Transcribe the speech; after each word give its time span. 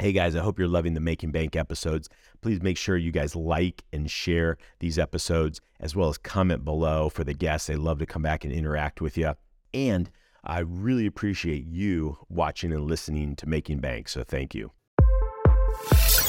Hey 0.00 0.12
guys, 0.12 0.36
I 0.36 0.42
hope 0.42 0.60
you're 0.60 0.68
loving 0.68 0.94
the 0.94 1.00
Making 1.00 1.32
Bank 1.32 1.56
episodes. 1.56 2.08
Please 2.40 2.62
make 2.62 2.76
sure 2.76 2.96
you 2.96 3.10
guys 3.10 3.34
like 3.34 3.82
and 3.92 4.08
share 4.08 4.56
these 4.78 4.96
episodes 4.96 5.60
as 5.80 5.96
well 5.96 6.08
as 6.08 6.16
comment 6.16 6.64
below 6.64 7.08
for 7.08 7.24
the 7.24 7.34
guests. 7.34 7.66
They 7.66 7.74
love 7.74 7.98
to 7.98 8.06
come 8.06 8.22
back 8.22 8.44
and 8.44 8.54
interact 8.54 9.00
with 9.00 9.18
you. 9.18 9.34
And 9.74 10.08
I 10.44 10.60
really 10.60 11.04
appreciate 11.04 11.66
you 11.66 12.16
watching 12.28 12.72
and 12.72 12.84
listening 12.84 13.34
to 13.36 13.48
Making 13.48 13.80
Bank. 13.80 14.08
So 14.08 14.22
thank 14.22 14.54
you. 14.54 14.70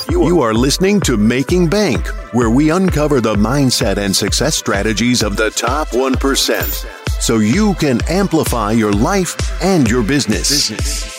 You 0.09 0.41
are 0.41 0.55
listening 0.55 0.99
to 1.01 1.15
Making 1.15 1.67
Bank, 1.67 2.07
where 2.33 2.49
we 2.49 2.71
uncover 2.71 3.21
the 3.21 3.35
mindset 3.35 3.97
and 3.97 4.15
success 4.15 4.55
strategies 4.55 5.21
of 5.21 5.37
the 5.37 5.51
top 5.51 5.89
1% 5.89 7.21
so 7.21 7.37
you 7.37 7.75
can 7.75 8.01
amplify 8.09 8.71
your 8.71 8.93
life 8.93 9.37
and 9.61 9.87
your 9.87 10.01
business. 10.01 11.18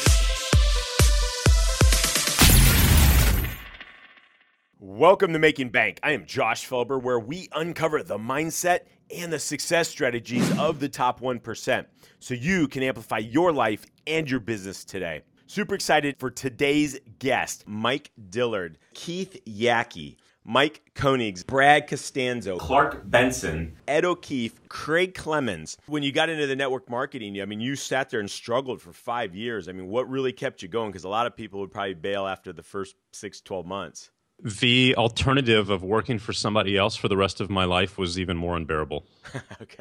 Welcome 5.00 5.32
to 5.32 5.38
Making 5.38 5.70
Bank. 5.70 5.98
I 6.02 6.12
am 6.12 6.26
Josh 6.26 6.68
Felber, 6.68 7.02
where 7.02 7.18
we 7.18 7.48
uncover 7.52 8.02
the 8.02 8.18
mindset 8.18 8.80
and 9.10 9.32
the 9.32 9.38
success 9.38 9.88
strategies 9.88 10.58
of 10.58 10.78
the 10.78 10.90
top 10.90 11.20
1% 11.20 11.86
so 12.18 12.34
you 12.34 12.68
can 12.68 12.82
amplify 12.82 13.16
your 13.16 13.50
life 13.50 13.86
and 14.06 14.30
your 14.30 14.40
business 14.40 14.84
today. 14.84 15.22
Super 15.46 15.74
excited 15.74 16.16
for 16.18 16.30
today's 16.30 17.00
guest, 17.18 17.64
Mike 17.66 18.10
Dillard, 18.28 18.76
Keith 18.92 19.40
Yackey, 19.46 20.16
Mike 20.44 20.82
Koenigs, 20.94 21.46
Brad 21.46 21.88
Costanzo, 21.88 22.58
Clark 22.58 23.08
Benson, 23.08 23.78
Ed 23.88 24.04
O'Keefe, 24.04 24.68
Craig 24.68 25.14
Clemens. 25.14 25.78
When 25.86 26.02
you 26.02 26.12
got 26.12 26.28
into 26.28 26.46
the 26.46 26.56
network 26.56 26.90
marketing, 26.90 27.40
I 27.40 27.46
mean, 27.46 27.60
you 27.60 27.74
sat 27.74 28.10
there 28.10 28.20
and 28.20 28.30
struggled 28.30 28.82
for 28.82 28.92
five 28.92 29.34
years. 29.34 29.66
I 29.66 29.72
mean, 29.72 29.88
what 29.88 30.10
really 30.10 30.34
kept 30.34 30.60
you 30.60 30.68
going? 30.68 30.90
Because 30.90 31.04
a 31.04 31.08
lot 31.08 31.26
of 31.26 31.34
people 31.34 31.60
would 31.60 31.72
probably 31.72 31.94
bail 31.94 32.26
after 32.26 32.52
the 32.52 32.62
first 32.62 32.96
six, 33.12 33.40
12 33.40 33.64
months 33.64 34.10
the 34.42 34.94
alternative 34.96 35.68
of 35.68 35.82
working 35.82 36.18
for 36.18 36.32
somebody 36.32 36.76
else 36.76 36.96
for 36.96 37.08
the 37.08 37.16
rest 37.16 37.40
of 37.40 37.50
my 37.50 37.64
life 37.64 37.98
was 37.98 38.18
even 38.18 38.36
more 38.36 38.56
unbearable. 38.56 39.06
okay. 39.62 39.78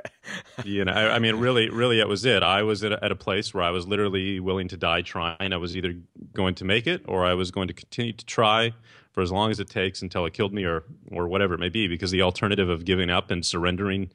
you 0.65 0.83
know, 0.83 0.91
I, 0.91 1.15
I, 1.15 1.19
mean, 1.19 1.35
really, 1.35 1.69
really, 1.69 1.99
it 1.99 2.07
was 2.07 2.25
it. 2.25 2.43
I 2.43 2.63
was 2.63 2.83
at 2.83 2.91
a, 2.91 3.03
at 3.03 3.11
a, 3.11 3.15
place 3.15 3.53
where 3.53 3.63
I 3.63 3.69
was 3.69 3.87
literally 3.87 4.39
willing 4.39 4.67
to 4.69 4.77
die 4.77 5.01
trying. 5.01 5.53
I 5.53 5.57
was 5.57 5.77
either 5.77 5.93
going 6.33 6.55
to 6.55 6.65
make 6.65 6.87
it 6.87 7.03
or 7.07 7.25
I 7.25 7.35
was 7.35 7.51
going 7.51 7.69
to 7.69 7.73
continue 7.73 8.13
to 8.13 8.25
try 8.25 8.73
for 9.11 9.21
as 9.21 9.31
long 9.31 9.49
as 9.49 9.59
it 9.59 9.69
takes 9.69 10.01
until 10.01 10.25
it 10.25 10.33
killed 10.33 10.53
me 10.53 10.65
or 10.65 10.83
or 11.11 11.27
whatever 11.27 11.53
it 11.53 11.59
may 11.59 11.69
be. 11.69 11.87
Because 11.87 12.11
the 12.11 12.21
alternative 12.21 12.69
of 12.69 12.83
giving 12.83 13.09
up 13.09 13.31
and 13.31 13.45
surrendering, 13.45 14.11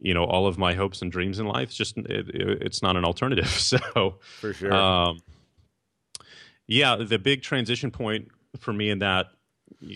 you 0.00 0.14
know, 0.14 0.24
all 0.24 0.46
of 0.46 0.56
my 0.56 0.74
hopes 0.74 1.02
and 1.02 1.10
dreams 1.10 1.40
in 1.40 1.46
life, 1.46 1.72
just 1.72 1.98
it, 1.98 2.28
it, 2.28 2.62
it's 2.62 2.82
not 2.82 2.96
an 2.96 3.04
alternative. 3.04 3.48
So 3.58 4.18
for 4.40 4.52
sure. 4.52 4.72
Um, 4.72 5.20
yeah, 6.66 6.96
the 6.96 7.18
big 7.18 7.42
transition 7.42 7.90
point 7.90 8.28
for 8.58 8.72
me 8.72 8.88
in 8.90 9.00
that 9.00 9.26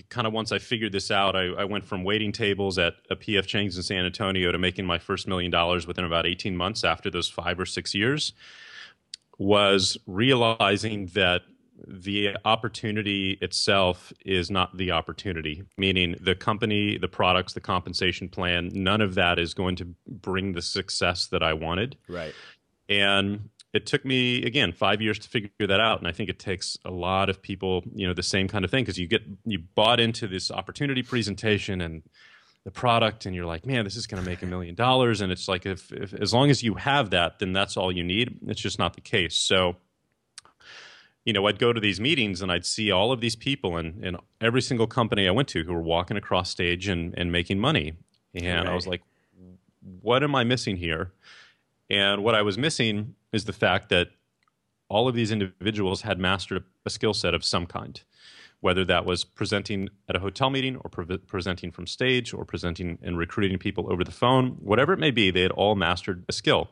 kind 0.08 0.26
of 0.26 0.32
once 0.32 0.52
I 0.52 0.58
figured 0.58 0.92
this 0.92 1.10
out, 1.10 1.36
I, 1.36 1.46
I, 1.46 1.64
went 1.64 1.84
from 1.84 2.04
waiting 2.04 2.32
tables 2.32 2.78
at 2.78 2.94
a 3.10 3.16
PF 3.16 3.46
Chang's 3.46 3.76
in 3.76 3.82
San 3.82 4.04
Antonio 4.04 4.52
to 4.52 4.58
making 4.58 4.86
my 4.86 4.98
first 4.98 5.26
million 5.26 5.50
dollars 5.50 5.86
within 5.86 6.04
about 6.04 6.26
18 6.26 6.56
months 6.56 6.84
after 6.84 7.10
those 7.10 7.28
five 7.28 7.58
or 7.58 7.66
six 7.66 7.94
years. 7.94 8.32
Was 9.38 9.96
realizing 10.06 11.06
that 11.14 11.42
the 11.86 12.36
opportunity 12.44 13.38
itself 13.40 14.12
is 14.24 14.50
not 14.50 14.76
the 14.76 14.90
opportunity, 14.90 15.62
meaning 15.76 16.16
the 16.20 16.34
company, 16.34 16.98
the 16.98 17.08
products, 17.08 17.52
the 17.52 17.60
compensation 17.60 18.28
plan, 18.28 18.70
none 18.72 19.00
of 19.00 19.14
that 19.14 19.38
is 19.38 19.54
going 19.54 19.76
to 19.76 19.94
bring 20.06 20.52
the 20.52 20.62
success 20.62 21.28
that 21.28 21.42
I 21.42 21.52
wanted. 21.52 21.96
Right. 22.08 22.34
And 22.88 23.50
it 23.74 23.86
took 23.86 24.04
me 24.04 24.44
again 24.44 24.72
five 24.72 25.02
years 25.02 25.18
to 25.18 25.28
figure 25.28 25.50
that 25.60 25.80
out 25.80 25.98
and 25.98 26.08
i 26.08 26.12
think 26.12 26.28
it 26.28 26.38
takes 26.38 26.78
a 26.84 26.90
lot 26.90 27.28
of 27.28 27.42
people 27.42 27.82
you 27.94 28.06
know 28.06 28.14
the 28.14 28.22
same 28.22 28.48
kind 28.48 28.64
of 28.64 28.70
thing 28.70 28.82
because 28.82 28.98
you 28.98 29.06
get 29.06 29.22
you 29.44 29.58
bought 29.74 30.00
into 30.00 30.26
this 30.26 30.50
opportunity 30.50 31.02
presentation 31.02 31.80
and 31.80 32.02
the 32.64 32.70
product 32.70 33.24
and 33.24 33.34
you're 33.34 33.46
like 33.46 33.64
man 33.64 33.84
this 33.84 33.96
is 33.96 34.06
going 34.06 34.22
to 34.22 34.28
make 34.28 34.42
a 34.42 34.46
million 34.46 34.74
dollars 34.74 35.20
and 35.20 35.32
it's 35.32 35.48
like 35.48 35.64
if, 35.64 35.90
if 35.92 36.12
as 36.12 36.34
long 36.34 36.50
as 36.50 36.62
you 36.62 36.74
have 36.74 37.10
that 37.10 37.38
then 37.38 37.52
that's 37.52 37.76
all 37.78 37.90
you 37.90 38.04
need. 38.04 38.38
It's 38.46 38.60
just 38.60 38.78
not 38.78 38.94
the 38.94 39.00
case. 39.00 39.36
So 39.36 39.76
you 41.24 41.32
know 41.32 41.46
i'd 41.46 41.58
go 41.58 41.72
to 41.72 41.80
these 41.80 42.00
meetings 42.00 42.40
and 42.40 42.50
i'd 42.50 42.64
see 42.64 42.90
all 42.90 43.12
of 43.12 43.20
these 43.20 43.36
people 43.36 43.76
and, 43.76 44.02
and 44.04 44.16
every 44.40 44.62
single 44.62 44.86
company 44.86 45.28
i 45.28 45.30
went 45.30 45.48
to 45.48 45.62
who 45.62 45.74
were 45.74 45.82
walking 45.82 46.16
across 46.16 46.48
stage 46.48 46.88
and, 46.88 47.14
and 47.18 47.30
making 47.30 47.58
money. 47.58 47.94
And 48.34 48.66
right. 48.66 48.72
i 48.72 48.74
was 48.74 48.86
like 48.86 49.02
what 50.02 50.22
am 50.22 50.34
i 50.34 50.44
missing 50.44 50.76
here? 50.76 51.12
And 51.88 52.22
what 52.22 52.34
i 52.34 52.42
was 52.42 52.58
missing 52.58 53.14
is 53.32 53.44
the 53.44 53.52
fact 53.52 53.88
that 53.90 54.08
all 54.88 55.08
of 55.08 55.14
these 55.14 55.30
individuals 55.30 56.02
had 56.02 56.18
mastered 56.18 56.64
a 56.86 56.90
skill 56.90 57.14
set 57.14 57.34
of 57.34 57.44
some 57.44 57.66
kind, 57.66 58.00
whether 58.60 58.84
that 58.84 59.04
was 59.04 59.24
presenting 59.24 59.88
at 60.08 60.16
a 60.16 60.20
hotel 60.20 60.50
meeting 60.50 60.76
or 60.76 60.88
pre- 60.88 61.18
presenting 61.18 61.70
from 61.70 61.86
stage 61.86 62.32
or 62.32 62.44
presenting 62.44 62.98
and 63.02 63.18
recruiting 63.18 63.58
people 63.58 63.92
over 63.92 64.02
the 64.02 64.10
phone, 64.10 64.56
whatever 64.60 64.92
it 64.92 64.98
may 64.98 65.10
be, 65.10 65.30
they 65.30 65.42
had 65.42 65.50
all 65.52 65.74
mastered 65.74 66.24
a 66.28 66.32
skill. 66.32 66.70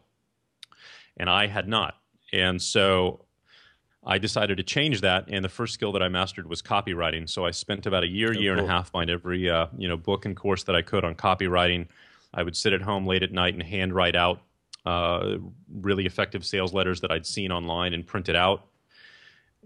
And 1.18 1.28
I 1.28 1.46
had 1.46 1.68
not. 1.68 1.96
And 2.32 2.60
so 2.60 3.26
I 4.06 4.18
decided 4.18 4.56
to 4.58 4.62
change 4.62 5.00
that, 5.00 5.24
and 5.28 5.44
the 5.44 5.48
first 5.48 5.74
skill 5.74 5.92
that 5.92 6.02
I 6.02 6.08
mastered 6.08 6.48
was 6.48 6.62
copywriting. 6.62 7.28
So 7.28 7.44
I 7.44 7.50
spent 7.50 7.86
about 7.86 8.04
a 8.04 8.06
year, 8.06 8.32
oh, 8.34 8.40
year 8.40 8.54
cool. 8.54 8.62
and 8.62 8.70
a 8.70 8.72
half 8.72 8.92
buying 8.92 9.10
every 9.10 9.50
uh, 9.50 9.66
you 9.76 9.88
know 9.88 9.96
book 9.96 10.24
and 10.24 10.36
course 10.36 10.62
that 10.64 10.76
I 10.76 10.82
could 10.82 11.04
on 11.04 11.16
copywriting. 11.16 11.88
I 12.32 12.42
would 12.42 12.56
sit 12.56 12.72
at 12.72 12.82
home 12.82 13.06
late 13.06 13.22
at 13.22 13.32
night 13.32 13.54
and 13.54 13.62
handwrite 13.62 14.14
out 14.14 14.40
uh, 14.86 15.38
really 15.80 16.06
effective 16.06 16.46
sales 16.46 16.72
letters 16.72 17.00
that 17.00 17.10
I'd 17.10 17.26
seen 17.26 17.50
online 17.50 17.92
and 17.92 18.06
printed 18.06 18.36
out. 18.36 18.68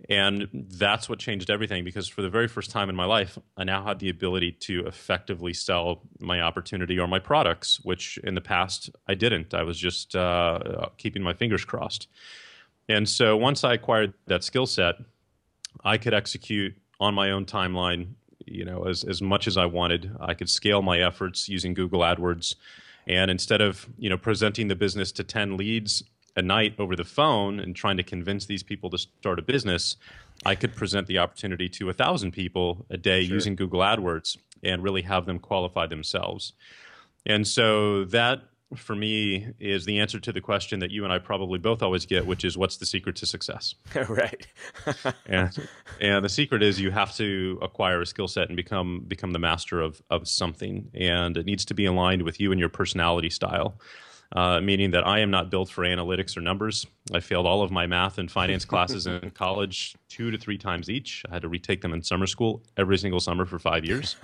And 0.09 0.49
that's 0.53 1.11
what 1.11 1.19
changed 1.19 1.51
everything 1.51 1.85
because 1.85 2.09
for 2.09 2.23
the 2.23 2.31
very 2.31 2.49
first 2.49 2.71
time 2.71 2.89
in 2.89 2.97
my 2.97 3.05
life, 3.05 3.39
I 3.55 3.65
now 3.65 3.85
had 3.85 3.99
the 3.99 4.09
ability 4.09 4.53
to 4.53 4.87
effectively 4.87 5.53
sell 5.53 6.01
my 6.21 6.41
opportunity 6.41 6.99
or 6.99 7.07
my 7.07 7.19
products, 7.19 7.79
which 7.83 8.19
in 8.25 8.35
the 8.35 8.41
past 8.41 8.89
I 9.07 9.15
didn't. 9.15 9.53
I 9.53 9.63
was 9.63 9.79
just 9.79 10.17
uh, 10.17 10.87
keeping 10.97 11.23
my 11.23 11.35
fingers 11.35 11.67
crossed. 11.67 12.09
And 12.89 13.07
so 13.07 13.37
once 13.37 13.63
I 13.63 13.75
acquired 13.75 14.15
that 14.27 14.43
skill 14.43 14.67
set, 14.67 14.95
I 15.85 15.99
could 15.99 16.15
execute 16.15 16.75
on 16.99 17.15
my 17.15 17.31
own 17.31 17.45
timeline, 17.45 18.15
you 18.47 18.65
know, 18.65 18.85
as, 18.85 19.05
as 19.05 19.21
much 19.21 19.47
as 19.47 19.59
I 19.59 19.67
wanted. 19.67 20.11
I 20.19 20.33
could 20.33 20.49
scale 20.49 20.81
my 20.81 20.99
efforts 20.99 21.47
using 21.47 21.75
Google 21.75 22.01
AdWords 22.01 22.55
and 23.11 23.29
instead 23.29 23.61
of 23.61 23.89
you 23.99 24.09
know 24.09 24.17
presenting 24.17 24.69
the 24.69 24.77
business 24.77 25.11
to 25.13 25.25
10 25.25 25.57
leads 25.57 26.05
a 26.37 26.43
night 26.43 26.75
over 26.79 26.95
the 26.95 27.05
phone 27.05 27.59
and 27.59 27.75
trying 27.75 27.97
to 27.97 28.05
convince 28.05 28.47
these 28.47 28.63
people 28.63 28.89
to 28.89 28.99
start 28.99 29.41
a 29.41 29.43
business, 29.43 29.97
I 30.47 30.55
could 30.55 30.77
present 30.77 31.09
the 31.09 31.19
opportunity 31.19 31.69
to 31.71 31.91
a 31.91 31.93
thousand 31.93 32.31
people 32.31 32.87
a 32.89 32.97
day 32.97 33.25
sure. 33.25 33.35
using 33.35 33.57
Google 33.57 33.81
AdWords 33.81 34.39
and 34.63 34.81
really 34.81 35.03
have 35.03 35.27
them 35.27 35.41
qualify 35.41 35.87
themselves. 35.87 36.53
And 37.27 37.47
so 37.49 38.05
that 38.05 38.43
for 38.77 38.95
me 38.95 39.49
is 39.59 39.85
the 39.85 39.99
answer 39.99 40.21
to 40.21 40.33
the 40.33 40.41
question 40.41 40.81
that 40.81 40.91
you 40.91 41.05
and 41.05 41.13
I 41.13 41.19
probably 41.19 41.59
both 41.59 41.83
always 41.83 42.07
get, 42.07 42.27
which 42.27 42.45
is 42.45 42.57
what's 42.57 42.77
the 42.77 42.87
secret 42.87 43.17
to 43.17 43.27
success? 43.27 43.75
right. 44.09 44.47
and, 45.27 45.69
and 46.01 46.25
the 46.25 46.29
secret 46.29 46.63
is 46.63 46.81
you 46.81 46.91
have 46.91 47.15
to 47.17 47.59
acquire 47.63 48.01
a 48.01 48.07
skill 48.07 48.29
set 48.29 48.49
and 48.49 48.57
become 48.57 49.05
become 49.07 49.33
the 49.33 49.39
master 49.39 49.81
of 49.81 50.01
of 50.11 50.29
something, 50.29 50.91
and 50.95 51.37
it 51.37 51.47
needs 51.47 51.65
to 51.67 51.75
be 51.75 51.85
aligned 51.85 52.23
with 52.23 52.41
you 52.41 52.53
and 52.53 52.61
your 52.61 52.69
personality 52.69 53.31
style. 53.31 53.81
Uh, 54.33 54.61
meaning 54.61 54.93
that 54.93 55.05
I 55.05 55.19
am 55.19 55.33
not 55.33 55.51
built 55.51 55.71
for 55.71 55.83
analytics 55.83 56.37
or 56.37 56.41
numbers. 56.41 56.87
I 57.13 57.19
failed 57.19 57.47
all 57.47 57.63
of 57.63 57.73
my 57.73 57.89
math 57.89 58.17
and 58.17 58.31
finance 58.31 58.65
classes 58.65 59.09
in 59.09 59.31
college 59.35 59.97
two 60.09 60.31
to 60.31 60.39
three 60.39 60.57
times 60.57 60.89
each. 60.89 61.25
I 61.29 61.35
had 61.35 61.43
to 61.43 61.49
retake 61.49 61.81
them 61.81 61.93
in 61.93 62.05
summer 62.05 62.29
school 62.29 62.63
every 62.77 62.97
single 62.97 63.19
summer 63.19 63.45
for 63.45 63.59
five 63.59 63.85
years. 63.85 64.15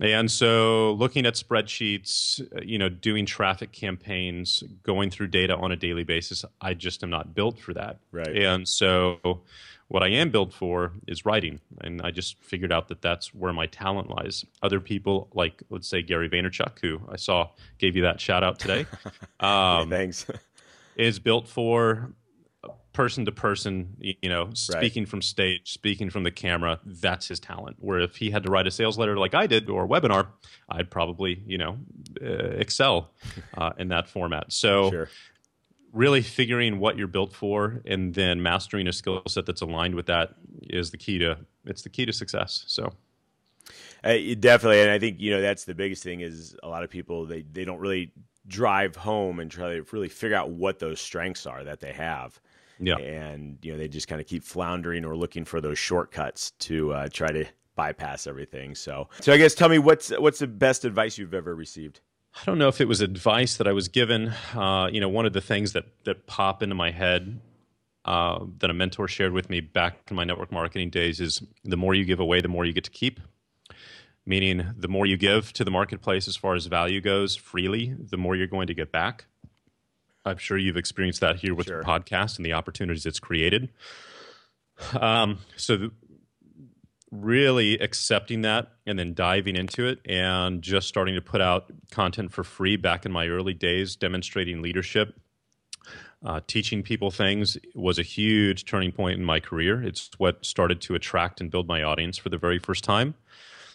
And 0.00 0.30
so, 0.30 0.92
looking 0.92 1.26
at 1.26 1.34
spreadsheets, 1.34 2.40
uh, 2.56 2.62
you 2.62 2.78
know, 2.78 2.88
doing 2.88 3.26
traffic 3.26 3.72
campaigns, 3.72 4.64
going 4.82 5.10
through 5.10 5.28
data 5.28 5.54
on 5.54 5.70
a 5.70 5.76
daily 5.76 6.04
basis, 6.04 6.44
I 6.60 6.72
just 6.74 7.02
am 7.02 7.10
not 7.10 7.34
built 7.34 7.58
for 7.58 7.74
that. 7.74 7.98
Right. 8.10 8.34
And 8.34 8.66
so, 8.66 9.42
what 9.88 10.02
I 10.02 10.08
am 10.08 10.30
built 10.30 10.54
for 10.54 10.92
is 11.06 11.26
writing, 11.26 11.60
and 11.82 12.00
I 12.00 12.10
just 12.10 12.42
figured 12.42 12.72
out 12.72 12.88
that 12.88 13.02
that's 13.02 13.34
where 13.34 13.52
my 13.52 13.66
talent 13.66 14.08
lies. 14.08 14.46
Other 14.62 14.80
people, 14.80 15.28
like 15.34 15.62
let's 15.68 15.88
say 15.88 16.00
Gary 16.00 16.30
Vaynerchuk, 16.30 16.78
who 16.80 16.98
I 17.10 17.16
saw 17.16 17.50
gave 17.76 17.94
you 17.94 18.02
that 18.02 18.18
shout 18.18 18.42
out 18.42 18.58
today, 18.58 18.86
um, 19.04 19.10
yeah, 19.40 19.84
thanks, 19.90 20.26
is 20.96 21.18
built 21.18 21.46
for 21.46 22.12
person 22.92 23.24
to 23.24 23.32
person, 23.32 23.96
you 23.98 24.28
know, 24.28 24.50
speaking 24.54 25.04
right. 25.04 25.08
from 25.08 25.22
stage, 25.22 25.72
speaking 25.72 26.10
from 26.10 26.22
the 26.24 26.30
camera, 26.30 26.80
that's 26.84 27.28
his 27.28 27.40
talent. 27.40 27.76
Where 27.80 28.00
if 28.00 28.16
he 28.16 28.30
had 28.30 28.42
to 28.44 28.50
write 28.50 28.66
a 28.66 28.70
sales 28.70 28.98
letter 28.98 29.16
like 29.16 29.34
I 29.34 29.46
did 29.46 29.68
or 29.68 29.84
a 29.84 29.88
webinar, 29.88 30.28
I'd 30.68 30.90
probably, 30.90 31.42
you 31.46 31.58
know, 31.58 31.78
uh, 32.20 32.26
excel 32.26 33.10
uh, 33.56 33.72
in 33.78 33.88
that 33.88 34.08
format. 34.08 34.52
So, 34.52 34.90
sure. 34.90 35.08
really 35.92 36.22
figuring 36.22 36.78
what 36.78 36.96
you're 36.96 37.06
built 37.06 37.32
for 37.32 37.80
and 37.86 38.14
then 38.14 38.42
mastering 38.42 38.86
a 38.88 38.92
skill 38.92 39.22
set 39.26 39.46
that's 39.46 39.62
aligned 39.62 39.94
with 39.94 40.06
that 40.06 40.34
is 40.62 40.90
the 40.90 40.98
key 40.98 41.18
to 41.18 41.38
it's 41.64 41.82
the 41.82 41.90
key 41.90 42.06
to 42.06 42.12
success. 42.12 42.64
So. 42.66 42.92
Uh, 44.04 44.16
definitely, 44.40 44.80
and 44.80 44.90
I 44.90 44.98
think 44.98 45.20
you 45.20 45.30
know 45.30 45.40
that's 45.40 45.64
the 45.64 45.74
biggest 45.74 46.02
thing 46.02 46.22
is 46.22 46.56
a 46.64 46.68
lot 46.68 46.82
of 46.82 46.90
people 46.90 47.24
they, 47.24 47.42
they 47.42 47.64
don't 47.64 47.78
really 47.78 48.12
drive 48.48 48.96
home 48.96 49.38
and 49.38 49.48
try 49.48 49.76
to 49.76 49.86
really 49.92 50.08
figure 50.08 50.36
out 50.36 50.50
what 50.50 50.80
those 50.80 51.00
strengths 51.00 51.46
are 51.46 51.62
that 51.62 51.78
they 51.78 51.92
have 51.92 52.40
Yeah. 52.78 52.96
And 52.96 53.58
you 53.62 53.72
know 53.72 53.78
they 53.78 53.88
just 53.88 54.08
kind 54.08 54.20
of 54.20 54.26
keep 54.26 54.44
floundering 54.44 55.04
or 55.04 55.16
looking 55.16 55.44
for 55.44 55.60
those 55.60 55.78
shortcuts 55.78 56.52
to 56.60 56.92
uh, 56.92 57.08
try 57.08 57.28
to 57.28 57.44
bypass 57.74 58.26
everything. 58.26 58.74
So, 58.74 59.08
so 59.20 59.32
I 59.32 59.36
guess 59.36 59.54
tell 59.54 59.68
me 59.68 59.78
what's 59.78 60.10
what's 60.10 60.38
the 60.38 60.46
best 60.46 60.84
advice 60.84 61.18
you've 61.18 61.34
ever 61.34 61.54
received? 61.54 62.00
I 62.34 62.44
don't 62.46 62.58
know 62.58 62.68
if 62.68 62.80
it 62.80 62.88
was 62.88 63.00
advice 63.00 63.56
that 63.58 63.68
I 63.68 63.72
was 63.72 63.88
given. 63.88 64.32
Uh, 64.54 64.88
you 64.90 65.00
know, 65.00 65.08
one 65.08 65.26
of 65.26 65.32
the 65.32 65.40
things 65.40 65.72
that 65.72 65.86
that 66.04 66.26
pop 66.26 66.62
into 66.62 66.74
my 66.74 66.90
head 66.90 67.40
uh, 68.04 68.44
that 68.58 68.70
a 68.70 68.74
mentor 68.74 69.06
shared 69.06 69.32
with 69.32 69.48
me 69.48 69.60
back 69.60 69.98
in 70.10 70.16
my 70.16 70.24
network 70.24 70.50
marketing 70.50 70.90
days 70.90 71.20
is 71.20 71.42
the 71.64 71.76
more 71.76 71.94
you 71.94 72.04
give 72.04 72.20
away, 72.20 72.40
the 72.40 72.48
more 72.48 72.64
you 72.64 72.72
get 72.72 72.84
to 72.84 72.90
keep. 72.90 73.20
Meaning, 74.24 74.74
the 74.76 74.88
more 74.88 75.04
you 75.04 75.16
give 75.16 75.52
to 75.54 75.64
the 75.64 75.70
marketplace 75.70 76.28
as 76.28 76.36
far 76.36 76.54
as 76.54 76.66
value 76.66 77.00
goes 77.00 77.34
freely, 77.34 77.96
the 77.98 78.16
more 78.16 78.36
you're 78.36 78.46
going 78.46 78.68
to 78.68 78.74
get 78.74 78.92
back. 78.92 79.26
I'm 80.24 80.38
sure 80.38 80.56
you've 80.56 80.76
experienced 80.76 81.20
that 81.20 81.36
here 81.36 81.54
with 81.54 81.66
Sure. 81.66 81.80
the 81.80 81.84
podcast 81.84 82.36
and 82.36 82.46
the 82.46 82.52
opportunities 82.52 83.06
it's 83.06 83.20
created. 83.20 83.70
Um, 84.98 85.38
so, 85.56 85.76
the, 85.76 85.90
really 87.10 87.74
accepting 87.78 88.40
that 88.42 88.72
and 88.86 88.98
then 88.98 89.12
diving 89.12 89.54
into 89.54 89.86
it 89.86 90.00
and 90.06 90.62
just 90.62 90.88
starting 90.88 91.14
to 91.14 91.20
put 91.20 91.42
out 91.42 91.70
content 91.90 92.32
for 92.32 92.42
free 92.42 92.76
back 92.76 93.04
in 93.04 93.12
my 93.12 93.28
early 93.28 93.52
days, 93.52 93.96
demonstrating 93.96 94.62
leadership, 94.62 95.14
uh, 96.24 96.40
teaching 96.46 96.82
people 96.82 97.10
things 97.10 97.58
was 97.74 97.98
a 97.98 98.02
huge 98.02 98.64
turning 98.64 98.92
point 98.92 99.18
in 99.18 99.24
my 99.24 99.40
career. 99.40 99.82
It's 99.82 100.10
what 100.16 100.44
started 100.44 100.80
to 100.82 100.94
attract 100.94 101.40
and 101.40 101.50
build 101.50 101.68
my 101.68 101.82
audience 101.82 102.16
for 102.16 102.30
the 102.30 102.38
very 102.38 102.58
first 102.58 102.82
time. 102.82 103.14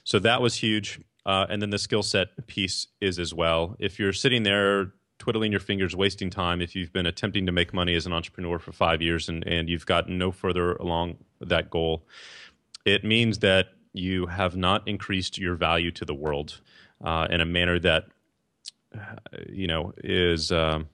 So 0.03 0.17
that 0.19 0.41
was 0.41 0.55
huge. 0.55 0.99
Uh, 1.25 1.45
and 1.49 1.61
then 1.61 1.69
the 1.69 1.77
skill 1.77 2.03
set 2.03 2.29
piece 2.47 2.87
is 3.01 3.19
as 3.19 3.33
well. 3.33 3.75
If 3.79 3.99
you're 3.99 4.13
sitting 4.13 4.43
there 4.43 4.93
twiddling 5.27 5.51
your 5.51 5.59
fingers, 5.59 5.93
wasting 5.93 6.29
time, 6.29 6.61
if 6.61 6.73
you've 6.73 6.93
been 6.93 7.05
attempting 7.05 7.45
to 7.45 7.51
make 7.51 7.73
money 7.73 7.93
as 7.95 8.05
an 8.05 8.13
entrepreneur 8.13 8.57
for 8.57 8.71
five 8.71 9.01
years 9.01 9.27
and, 9.27 9.45
and 9.45 9.67
you've 9.67 9.85
gotten 9.85 10.17
no 10.17 10.31
further 10.31 10.75
along 10.75 11.17
that 11.41 11.69
goal, 11.69 12.07
it 12.85 13.03
means 13.03 13.39
that 13.39 13.73
you 13.91 14.27
have 14.27 14.55
not 14.55 14.87
increased 14.87 15.37
your 15.37 15.55
value 15.55 15.91
to 15.91 16.05
the 16.05 16.13
world 16.13 16.61
uh, 17.03 17.27
in 17.29 17.41
a 17.41 17.45
manner 17.45 17.77
that 17.77 18.05
uh, 18.95 18.99
you 19.49 19.67
know 19.67 19.91
is 20.01 20.49
um, 20.53 20.87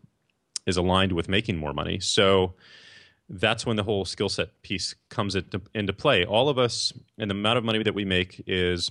is 0.66 0.78
aligned 0.78 1.12
with 1.12 1.30
making 1.30 1.56
more 1.56 1.72
money. 1.72 2.00
So 2.00 2.56
that's 3.30 3.68
when 3.68 3.76
the 3.76 3.84
whole 3.84 4.04
skill 4.04 4.30
set 4.30 4.64
piece 4.64 4.96
comes 5.10 5.36
into, 5.36 5.62
into 5.76 5.94
play. 5.94 6.26
All 6.26 6.50
of 6.50 6.58
us, 6.58 6.92
and 7.20 7.30
the 7.30 7.36
amount 7.36 7.60
of 7.60 7.64
money 7.64 7.84
that 7.84 7.94
we 7.94 8.04
make 8.04 8.44
is 8.48 8.90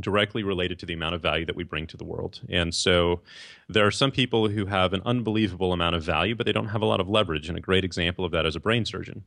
directly 0.00 0.42
related 0.42 0.78
to 0.80 0.86
the 0.86 0.94
amount 0.94 1.14
of 1.14 1.22
value 1.22 1.46
that 1.46 1.56
we 1.56 1.64
bring 1.64 1.86
to 1.88 1.96
the 1.96 2.04
world. 2.04 2.40
And 2.48 2.74
so 2.74 3.20
there 3.68 3.86
are 3.86 3.90
some 3.90 4.10
people 4.10 4.48
who 4.48 4.66
have 4.66 4.92
an 4.92 5.02
unbelievable 5.04 5.72
amount 5.72 5.96
of 5.96 6.02
value, 6.02 6.34
but 6.34 6.46
they 6.46 6.52
don't 6.52 6.68
have 6.68 6.82
a 6.82 6.86
lot 6.86 7.00
of 7.00 7.08
leverage. 7.08 7.48
And 7.48 7.58
a 7.58 7.60
great 7.60 7.84
example 7.84 8.24
of 8.24 8.32
that 8.32 8.46
is 8.46 8.56
a 8.56 8.60
brain 8.60 8.84
surgeon. 8.84 9.24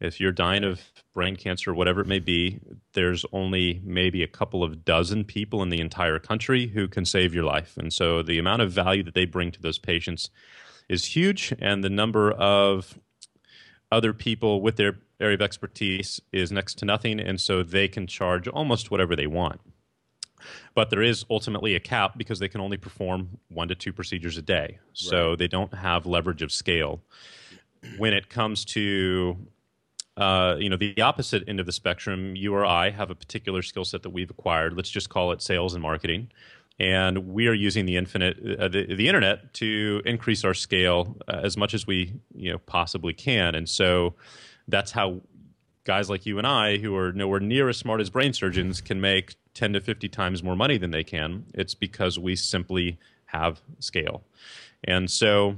If 0.00 0.20
you're 0.20 0.32
dying 0.32 0.64
of 0.64 0.82
brain 1.14 1.36
cancer, 1.36 1.70
or 1.70 1.74
whatever 1.74 2.00
it 2.00 2.06
may 2.06 2.18
be, 2.18 2.60
there's 2.92 3.24
only 3.32 3.80
maybe 3.84 4.22
a 4.22 4.28
couple 4.28 4.62
of 4.62 4.84
dozen 4.84 5.24
people 5.24 5.62
in 5.62 5.70
the 5.70 5.80
entire 5.80 6.18
country 6.18 6.66
who 6.66 6.88
can 6.88 7.04
save 7.04 7.32
your 7.32 7.44
life. 7.44 7.76
And 7.76 7.92
so 7.92 8.22
the 8.22 8.38
amount 8.38 8.62
of 8.62 8.72
value 8.72 9.02
that 9.04 9.14
they 9.14 9.24
bring 9.24 9.52
to 9.52 9.62
those 9.62 9.78
patients 9.78 10.30
is 10.88 11.04
huge. 11.06 11.54
And 11.60 11.82
the 11.82 11.90
number 11.90 12.32
of 12.32 12.98
other 13.90 14.12
people 14.12 14.60
with 14.60 14.76
their 14.76 14.98
area 15.20 15.36
of 15.36 15.42
expertise 15.42 16.20
is 16.32 16.50
next 16.50 16.78
to 16.78 16.84
nothing. 16.84 17.20
And 17.20 17.40
so 17.40 17.62
they 17.62 17.88
can 17.88 18.06
charge 18.06 18.48
almost 18.48 18.90
whatever 18.90 19.14
they 19.14 19.28
want. 19.28 19.60
But 20.74 20.90
there 20.90 21.02
is 21.02 21.24
ultimately 21.30 21.74
a 21.74 21.80
cap 21.80 22.16
because 22.16 22.38
they 22.38 22.48
can 22.48 22.60
only 22.60 22.76
perform 22.76 23.38
one 23.48 23.68
to 23.68 23.74
two 23.74 23.92
procedures 23.92 24.36
a 24.36 24.42
day. 24.42 24.78
So 24.92 25.36
they 25.36 25.48
don't 25.48 25.74
have 25.74 26.06
leverage 26.06 26.42
of 26.42 26.52
scale. 26.52 27.00
When 27.98 28.12
it 28.12 28.28
comes 28.28 28.64
to 28.66 29.36
uh, 30.16 30.56
you 30.58 30.68
know 30.68 30.76
the 30.76 31.00
opposite 31.00 31.42
end 31.48 31.60
of 31.60 31.66
the 31.66 31.72
spectrum, 31.72 32.36
you 32.36 32.54
or 32.54 32.64
I 32.64 32.90
have 32.90 33.10
a 33.10 33.14
particular 33.14 33.62
skill 33.62 33.84
set 33.84 34.02
that 34.02 34.10
we've 34.10 34.30
acquired. 34.30 34.76
Let's 34.76 34.90
just 34.90 35.08
call 35.08 35.32
it 35.32 35.42
sales 35.42 35.74
and 35.74 35.82
marketing, 35.82 36.30
and 36.78 37.28
we 37.28 37.48
are 37.48 37.54
using 37.54 37.84
the 37.84 37.96
infinite 37.96 38.38
uh, 38.58 38.68
the, 38.68 38.94
the 38.94 39.08
internet 39.08 39.52
to 39.54 40.02
increase 40.04 40.44
our 40.44 40.54
scale 40.54 41.16
uh, 41.26 41.40
as 41.42 41.56
much 41.56 41.74
as 41.74 41.86
we 41.86 42.14
you 42.34 42.52
know 42.52 42.58
possibly 42.58 43.12
can. 43.12 43.56
And 43.56 43.68
so 43.68 44.14
that's 44.68 44.92
how 44.92 45.20
guys 45.84 46.08
like 46.08 46.26
you 46.26 46.38
and 46.38 46.46
I, 46.46 46.78
who 46.78 46.96
are 46.96 47.12
nowhere 47.12 47.40
near 47.40 47.68
as 47.68 47.76
smart 47.76 48.00
as 48.00 48.08
brain 48.08 48.32
surgeons, 48.32 48.80
can 48.80 49.00
make 49.00 49.34
10 49.54 49.72
to 49.74 49.80
50 49.80 50.08
times 50.08 50.42
more 50.42 50.56
money 50.56 50.78
than 50.78 50.90
they 50.90 51.04
can. 51.04 51.46
It's 51.54 51.74
because 51.74 52.18
we 52.18 52.36
simply 52.36 52.98
have 53.26 53.60
scale. 53.78 54.22
And 54.84 55.10
so 55.10 55.56